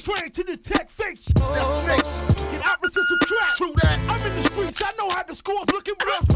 trained 0.04 0.34
to 0.34 0.44
detect 0.44 0.92
fake 0.92 1.18
sh- 1.18 1.32
That's 1.36 1.84
snakes. 1.84 2.22
Get 2.52 2.66
opposites 2.66 3.12
attract. 3.22 3.58
True 3.58 3.74
that. 3.84 4.00
I'm 4.10 4.22
in 4.32 4.36
the 4.36 4.44
streets, 4.44 4.82
I 4.84 4.92
know 4.98 5.10
how 5.10 5.24
the 5.24 5.34
score's 5.36 5.70
looking. 5.72 5.94
Best 6.00 6.36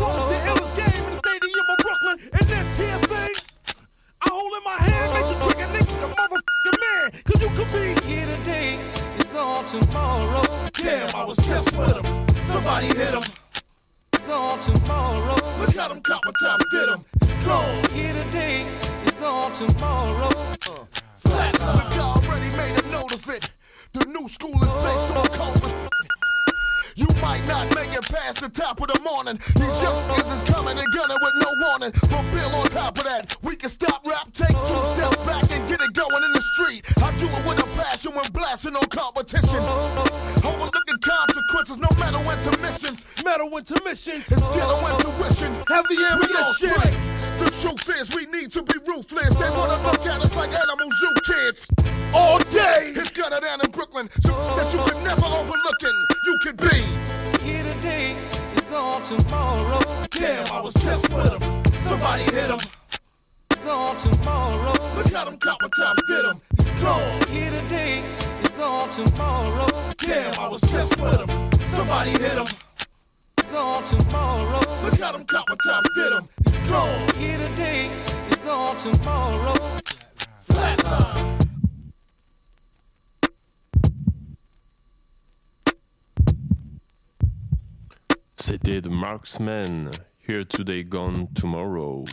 Here 89.40 90.44
Today 90.46 90.84
Gone 90.84 91.28
Tomorrow. 91.36 92.06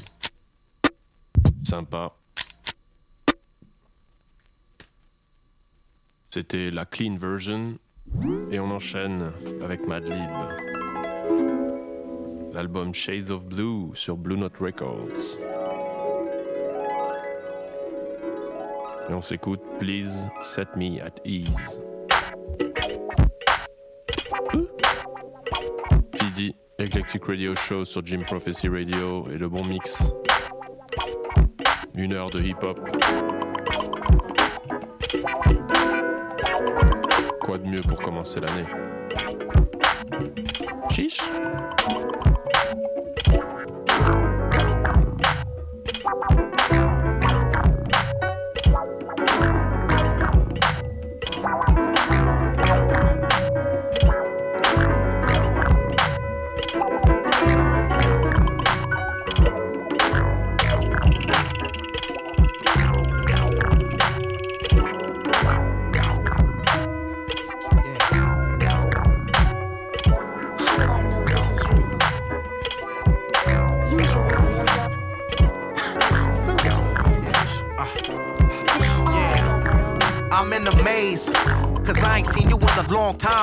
C'était 6.29 6.71
la 6.71 6.85
clean 6.85 7.17
version. 7.17 7.79
Et 8.51 8.61
on 8.61 8.71
enchaîne 8.71 9.33
avec 9.63 9.87
Madlib. 9.87 10.29
L'album 12.53 12.93
Shades 12.93 13.31
of 13.31 13.47
Blue 13.47 13.95
sur 13.95 14.19
Blue 14.19 14.37
Note 14.37 14.59
Records. 14.59 15.39
Et 19.09 19.15
on 19.15 19.23
s'écoute 19.23 19.63
Please 19.79 20.29
Set 20.43 20.77
Me 20.77 21.01
at 21.01 21.15
Ease. 21.25 21.81
Eclectic 26.95 27.25
Radio 27.25 27.57
Show 27.57 27.85
sur 27.85 28.07
Jim 28.07 28.21
Prophecy 28.25 28.69
Radio 28.69 29.25
et 29.29 29.37
le 29.37 29.49
bon 29.49 29.61
mix. 29.69 30.01
Une 31.97 32.13
heure 32.15 32.31
de 32.31 32.41
hip-hop. 32.41 32.79
Quoi 37.41 37.59
de 37.59 37.67
mieux 37.67 37.81
pour 37.81 38.01
commencer 38.01 38.39
l'année? 38.39 38.67
Chiche? 40.89 41.19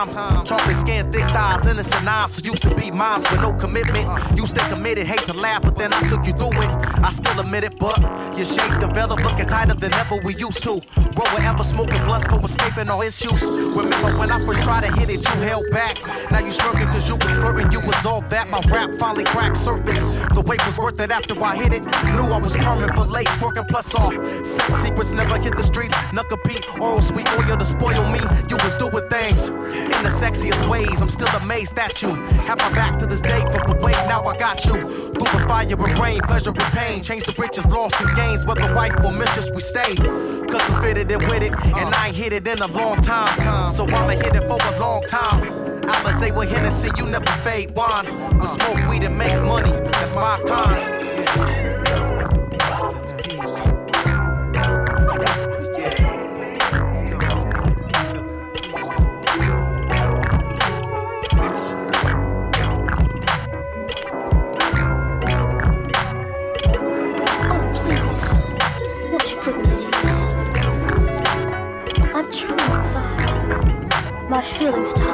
Time. 0.09 0.45
Chocolate 0.45 0.77
skin, 0.77 1.11
thick 1.11 1.27
thighs, 1.29 1.65
innocent 1.65 2.07
eyes. 2.07 2.33
So 2.33 2.41
used 2.43 2.61
to 2.63 2.75
be 2.75 2.91
mine 2.91 3.21
with 3.21 3.41
no 3.41 3.53
commitment. 3.53 4.07
You 4.37 4.45
stay 4.45 4.67
committed, 4.69 5.05
hate 5.07 5.19
to 5.21 5.33
laugh, 5.33 5.61
but 5.61 5.77
then 5.77 5.93
I 5.93 5.99
took 6.07 6.25
you 6.25 6.33
through 6.33 6.53
it. 6.53 6.71
I 7.03 7.09
still 7.09 7.39
admit 7.39 7.63
it, 7.63 7.77
but 7.77 7.99
your 8.35 8.45
shape 8.45 8.79
developed 8.79 9.23
looking 9.23 9.47
tighter 9.47 9.73
than 9.73 9.93
ever 9.93 10.17
we 10.23 10.35
used 10.35 10.63
to. 10.63 10.81
Roll 11.15 11.27
wherever 11.35 11.63
smoking 11.63 12.03
blunts 12.05 12.25
for 12.27 12.39
escaping 12.43 12.89
all 12.89 13.01
issues. 13.01 13.41
Remember 13.41 14.17
when 14.17 14.31
I 14.31 14.43
first 14.45 14.63
tried 14.63 14.83
to 14.83 14.91
hit 14.93 15.09
it, 15.09 15.23
you 15.23 15.41
held 15.41 15.69
back. 15.71 15.95
Now 16.31 16.39
you 16.39 16.51
smirking 16.51 16.87
cause 16.87 17.07
you 17.07 17.15
was 17.15 17.35
flirting, 17.35 17.71
you 17.71 17.81
was 17.81 18.05
all 18.05 18.21
that. 18.29 18.47
My 18.49 18.59
rap 18.71 18.93
finally 18.95 19.25
cracked 19.25 19.57
surface. 19.57 20.15
The 20.33 20.41
weight 20.41 20.65
was 20.65 20.77
worth 20.77 20.99
it 20.99 21.11
after 21.11 21.41
I 21.43 21.55
hit 21.55 21.73
it. 21.73 21.83
Knew 21.83 22.27
I 22.31 22.39
was 22.39 22.55
permanent 22.55 22.95
for 22.95 23.05
late, 23.05 23.29
working 23.41 23.65
plus 23.65 23.93
all. 23.95 24.11
Sex 24.43 24.75
secrets 24.81 25.13
never 25.13 25.37
hit 25.37 25.55
the 25.55 25.63
streets. 25.63 25.95
Not 26.13 26.29
compete, 26.29 26.67
oral 26.79 27.01
sweet 27.01 27.27
oil 27.37 27.57
to 27.57 27.65
spoil 27.65 28.09
me. 28.09 28.19
You 28.49 28.57
was 28.63 28.77
doing 28.77 29.07
things 29.09 29.49
in 30.01 30.05
the 30.05 30.25
sexiest 30.25 30.67
ways. 30.67 31.01
I'm 31.01 31.09
still 31.09 31.27
amazed 31.39 31.77
at 31.77 32.01
you. 32.01 32.09
Have 32.47 32.57
my 32.57 32.71
back 32.71 32.97
to 32.99 33.05
this 33.05 33.21
day 33.21 33.39
from 33.51 33.61
the 33.69 33.77
way 33.81 33.91
now 34.09 34.23
I 34.23 34.37
got 34.37 34.65
you. 34.65 34.73
Through 34.73 35.31
the 35.39 35.45
fire 35.47 35.67
and 35.69 35.99
rain, 35.99 36.19
pleasure 36.21 36.49
and 36.49 36.73
pain. 36.73 37.03
Change 37.03 37.23
the 37.25 37.39
riches, 37.39 37.65
loss 37.67 37.93
and 38.01 38.15
gains. 38.15 38.45
Whether 38.45 38.73
wife 38.73 38.93
or 39.05 39.11
mistress, 39.11 39.51
we 39.51 39.61
stay. 39.61 39.93
Cause 39.95 40.69
I'm 40.69 40.81
fitted 40.81 41.11
and 41.11 41.23
with 41.23 41.43
it. 41.43 41.53
And 41.53 41.93
I 41.93 42.07
ain't 42.07 42.15
hit 42.15 42.33
it 42.33 42.47
in 42.47 42.59
a 42.59 42.67
long 42.67 43.01
time. 43.01 43.71
So 43.71 43.85
I'ma 43.85 44.21
hit 44.23 44.35
it 44.35 44.47
for 44.47 44.57
a 44.73 44.79
long 44.79 45.03
time. 45.03 45.41
Alizé 45.83 46.35
with 46.35 46.49
Hennessy, 46.49 46.89
you 46.97 47.05
never 47.05 47.31
fade 47.43 47.71
wine. 47.75 48.05
But 48.39 48.47
smoke 48.47 48.89
weed 48.89 49.03
and 49.03 49.17
make 49.17 49.39
money, 49.43 49.71
that's 49.91 50.15
my 50.15 50.39
kind. 50.47 51.00
My 74.71 74.77
feelings 74.77 75.10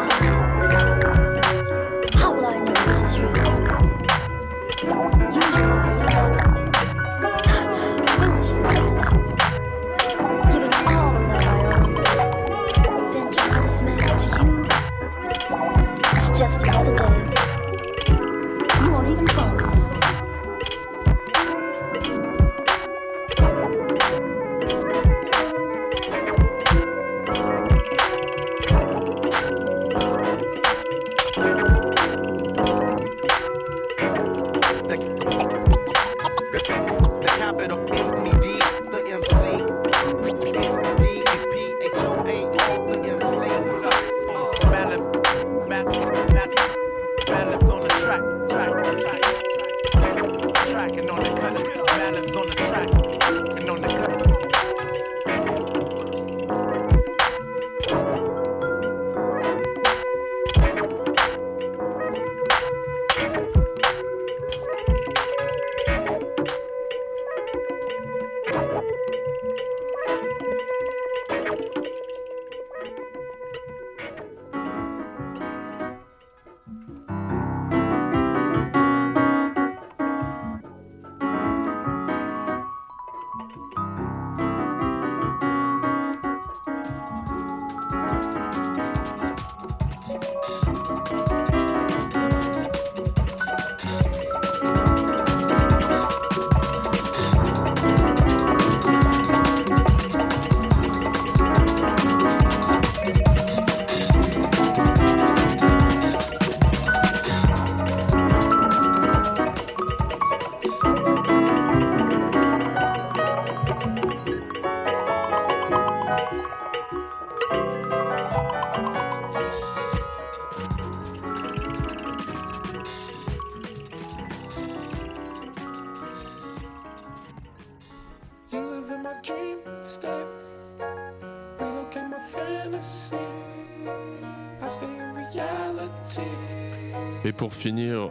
pour 137.47 137.53
finir, 137.53 138.09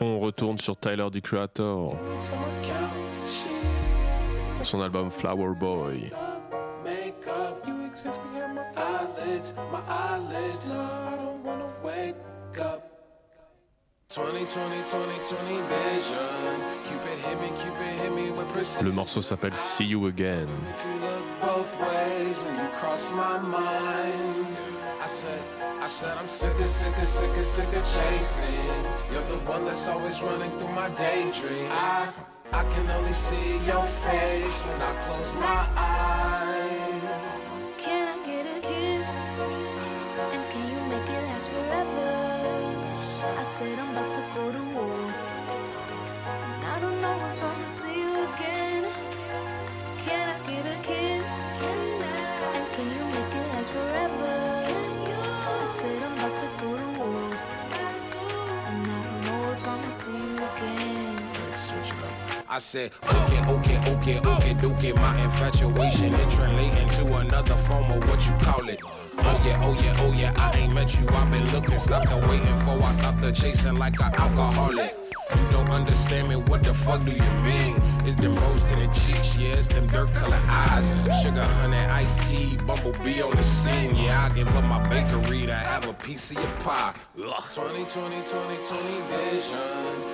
on 0.00 0.18
retourne 0.18 0.56
sur 0.56 0.74
Tyler 0.74 1.08
the 1.12 1.20
Creator, 1.20 1.98
son 4.62 4.80
album 4.80 5.10
Flower 5.10 5.54
Boy. 5.54 6.10
Le 18.82 18.92
morceau 18.92 19.20
s'appelle 19.20 19.56
See 19.56 19.88
You 19.88 20.06
Again. 20.06 20.48
I 25.04 25.06
said, 25.06 25.44
I 25.82 25.86
said 25.86 26.16
I'm 26.16 26.26
sick 26.26 26.58
of, 26.58 26.66
sick 26.66 26.96
of, 26.96 27.06
sick 27.06 27.36
of, 27.36 27.44
sick 27.44 27.68
of 27.76 27.84
chasing. 27.84 28.84
You're 29.12 29.20
the 29.24 29.36
one 29.44 29.66
that's 29.66 29.86
always 29.86 30.22
running 30.22 30.50
through 30.52 30.72
my 30.72 30.88
daydream. 30.96 31.68
I, 31.70 32.08
I 32.50 32.64
can 32.64 32.90
only 32.90 33.12
see 33.12 33.58
your 33.66 33.84
face 33.84 34.62
when 34.62 34.80
I 34.80 34.94
close 35.04 35.34
my 35.34 35.68
eyes. 35.76 36.23
I 62.54 62.58
said, 62.58 62.92
okay, 63.02 63.44
okay, 63.48 63.78
okay, 63.90 64.20
okay, 64.20 64.54
do 64.54 64.72
get 64.74 64.94
my 64.94 65.20
infatuation 65.24 66.14
and 66.14 66.30
translating 66.30 66.88
to 66.90 67.16
another 67.16 67.56
form 67.56 67.90
of 67.90 68.08
what 68.08 68.24
you 68.28 68.32
call 68.40 68.68
it. 68.68 68.78
Oh 69.18 69.42
yeah, 69.44 69.60
oh 69.64 69.74
yeah, 69.82 69.96
oh 70.02 70.12
yeah, 70.12 70.32
I 70.36 70.56
ain't 70.58 70.72
met 70.72 70.96
you, 70.96 71.04
I've 71.08 71.28
been 71.32 71.52
looking, 71.52 71.76
stopped 71.80 72.10
the 72.10 72.16
waiting 72.28 72.56
for, 72.58 72.80
I 72.80 72.92
stopped 72.92 73.22
the 73.22 73.32
chasing 73.32 73.74
like 73.74 73.98
an 73.98 74.14
alcoholic. 74.14 74.96
You 75.34 75.50
don't 75.50 75.68
understand 75.68 76.28
me, 76.28 76.36
what 76.36 76.62
the 76.62 76.72
fuck 76.72 77.04
do 77.04 77.10
you 77.10 77.30
mean? 77.42 77.82
It's 78.04 78.14
them 78.20 78.36
rose 78.36 78.64
to 78.66 78.76
the 78.76 78.86
cheeks, 78.94 79.36
yeah, 79.36 79.54
it's 79.54 79.66
them 79.66 79.88
dirt 79.88 80.14
color 80.14 80.40
eyes. 80.46 80.86
Sugar, 81.24 81.42
honey, 81.42 81.76
iced 81.76 82.20
tea, 82.30 82.56
bumblebee 82.58 83.20
on 83.20 83.34
the 83.34 83.42
scene. 83.42 83.96
Yeah, 83.96 84.30
I 84.30 84.32
give 84.32 84.46
up 84.54 84.62
my 84.62 84.78
bakery 84.88 85.46
to 85.46 85.54
have 85.54 85.88
a 85.88 85.92
piece 85.92 86.30
of 86.30 86.36
your 86.36 86.52
pie. 86.60 86.94
Ugh. 87.18 87.42
20, 87.52 87.84
20, 87.84 88.22
20, 88.22 88.22
20 88.22 89.00
vision. 89.10 90.13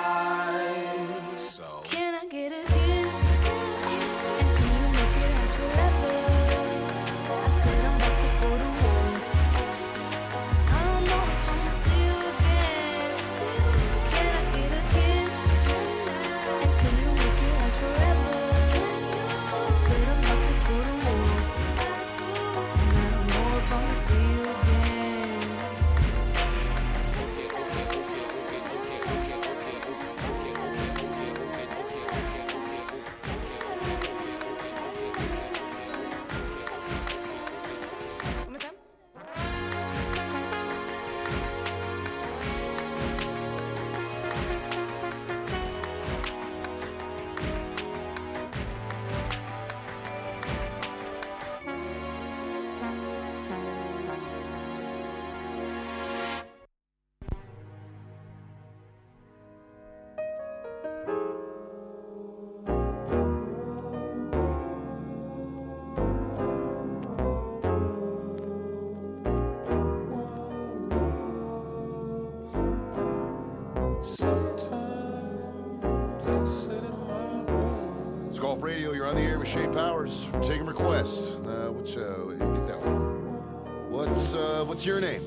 Shay 79.51 79.67
Powers. 79.67 80.27
We're 80.31 80.43
taking 80.43 80.65
requests. 80.65 81.31
Uh, 81.45 81.73
which 81.75 81.97
uh, 81.97 82.23
get 82.55 82.67
that 82.67 82.81
one. 82.81 83.91
What's 83.91 84.33
uh, 84.33 84.63
what's 84.65 84.85
your 84.85 85.01
name? 85.01 85.23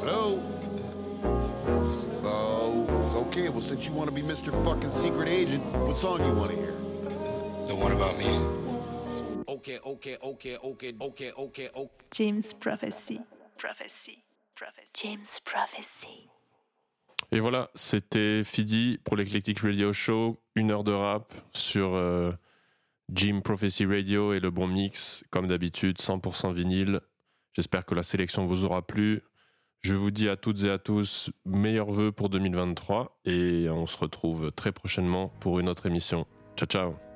Hello. 0.00 0.42
Oh, 2.24 3.26
okay. 3.28 3.50
Well, 3.50 3.60
since 3.60 3.84
you 3.84 3.92
want 3.92 4.08
to 4.08 4.14
be 4.14 4.22
Mr. 4.22 4.52
Fucking 4.64 4.90
Secret 4.90 5.28
Agent, 5.28 5.62
what 5.86 5.98
song 5.98 6.24
you 6.24 6.32
want 6.32 6.52
to 6.52 6.56
hear? 6.56 6.72
The 7.68 7.74
one 7.74 7.92
about 7.92 8.16
me. 8.16 8.40
Okay, 9.46 9.78
okay, 9.84 10.16
okay, 10.22 10.56
okay, 10.56 10.94
okay, 10.98 11.32
okay, 11.38 11.70
okay. 11.76 11.90
James 12.10 12.54
Prophecy. 12.54 13.20
Prophecy. 13.58 14.24
Prophecy. 14.54 14.88
James 14.94 15.40
Prophecy. 15.40 16.30
Et 17.32 17.40
voilà, 17.40 17.70
c'était 17.74 18.44
Fidi 18.44 18.98
pour 19.04 19.16
l'Eclectic 19.16 19.60
Radio 19.60 19.92
Show. 19.92 20.40
Une 20.54 20.70
heure 20.70 20.84
de 20.84 20.92
rap 20.92 21.34
sur 21.52 21.94
euh, 21.94 22.32
Jim 23.12 23.40
Prophecy 23.42 23.84
Radio 23.84 24.32
et 24.32 24.40
le 24.40 24.50
bon 24.50 24.66
mix, 24.66 25.24
comme 25.30 25.46
d'habitude, 25.46 25.98
100% 25.98 26.54
vinyle. 26.54 27.00
J'espère 27.52 27.84
que 27.84 27.94
la 27.94 28.02
sélection 28.02 28.44
vous 28.44 28.64
aura 28.64 28.86
plu. 28.86 29.22
Je 29.82 29.94
vous 29.94 30.10
dis 30.10 30.28
à 30.28 30.36
toutes 30.36 30.64
et 30.64 30.70
à 30.70 30.78
tous, 30.78 31.30
meilleurs 31.44 31.90
vœux 31.90 32.12
pour 32.12 32.28
2023 32.28 33.20
et 33.24 33.68
on 33.70 33.86
se 33.86 33.96
retrouve 33.96 34.50
très 34.52 34.72
prochainement 34.72 35.28
pour 35.40 35.60
une 35.60 35.68
autre 35.68 35.86
émission. 35.86 36.26
Ciao, 36.56 36.66
ciao. 36.66 37.15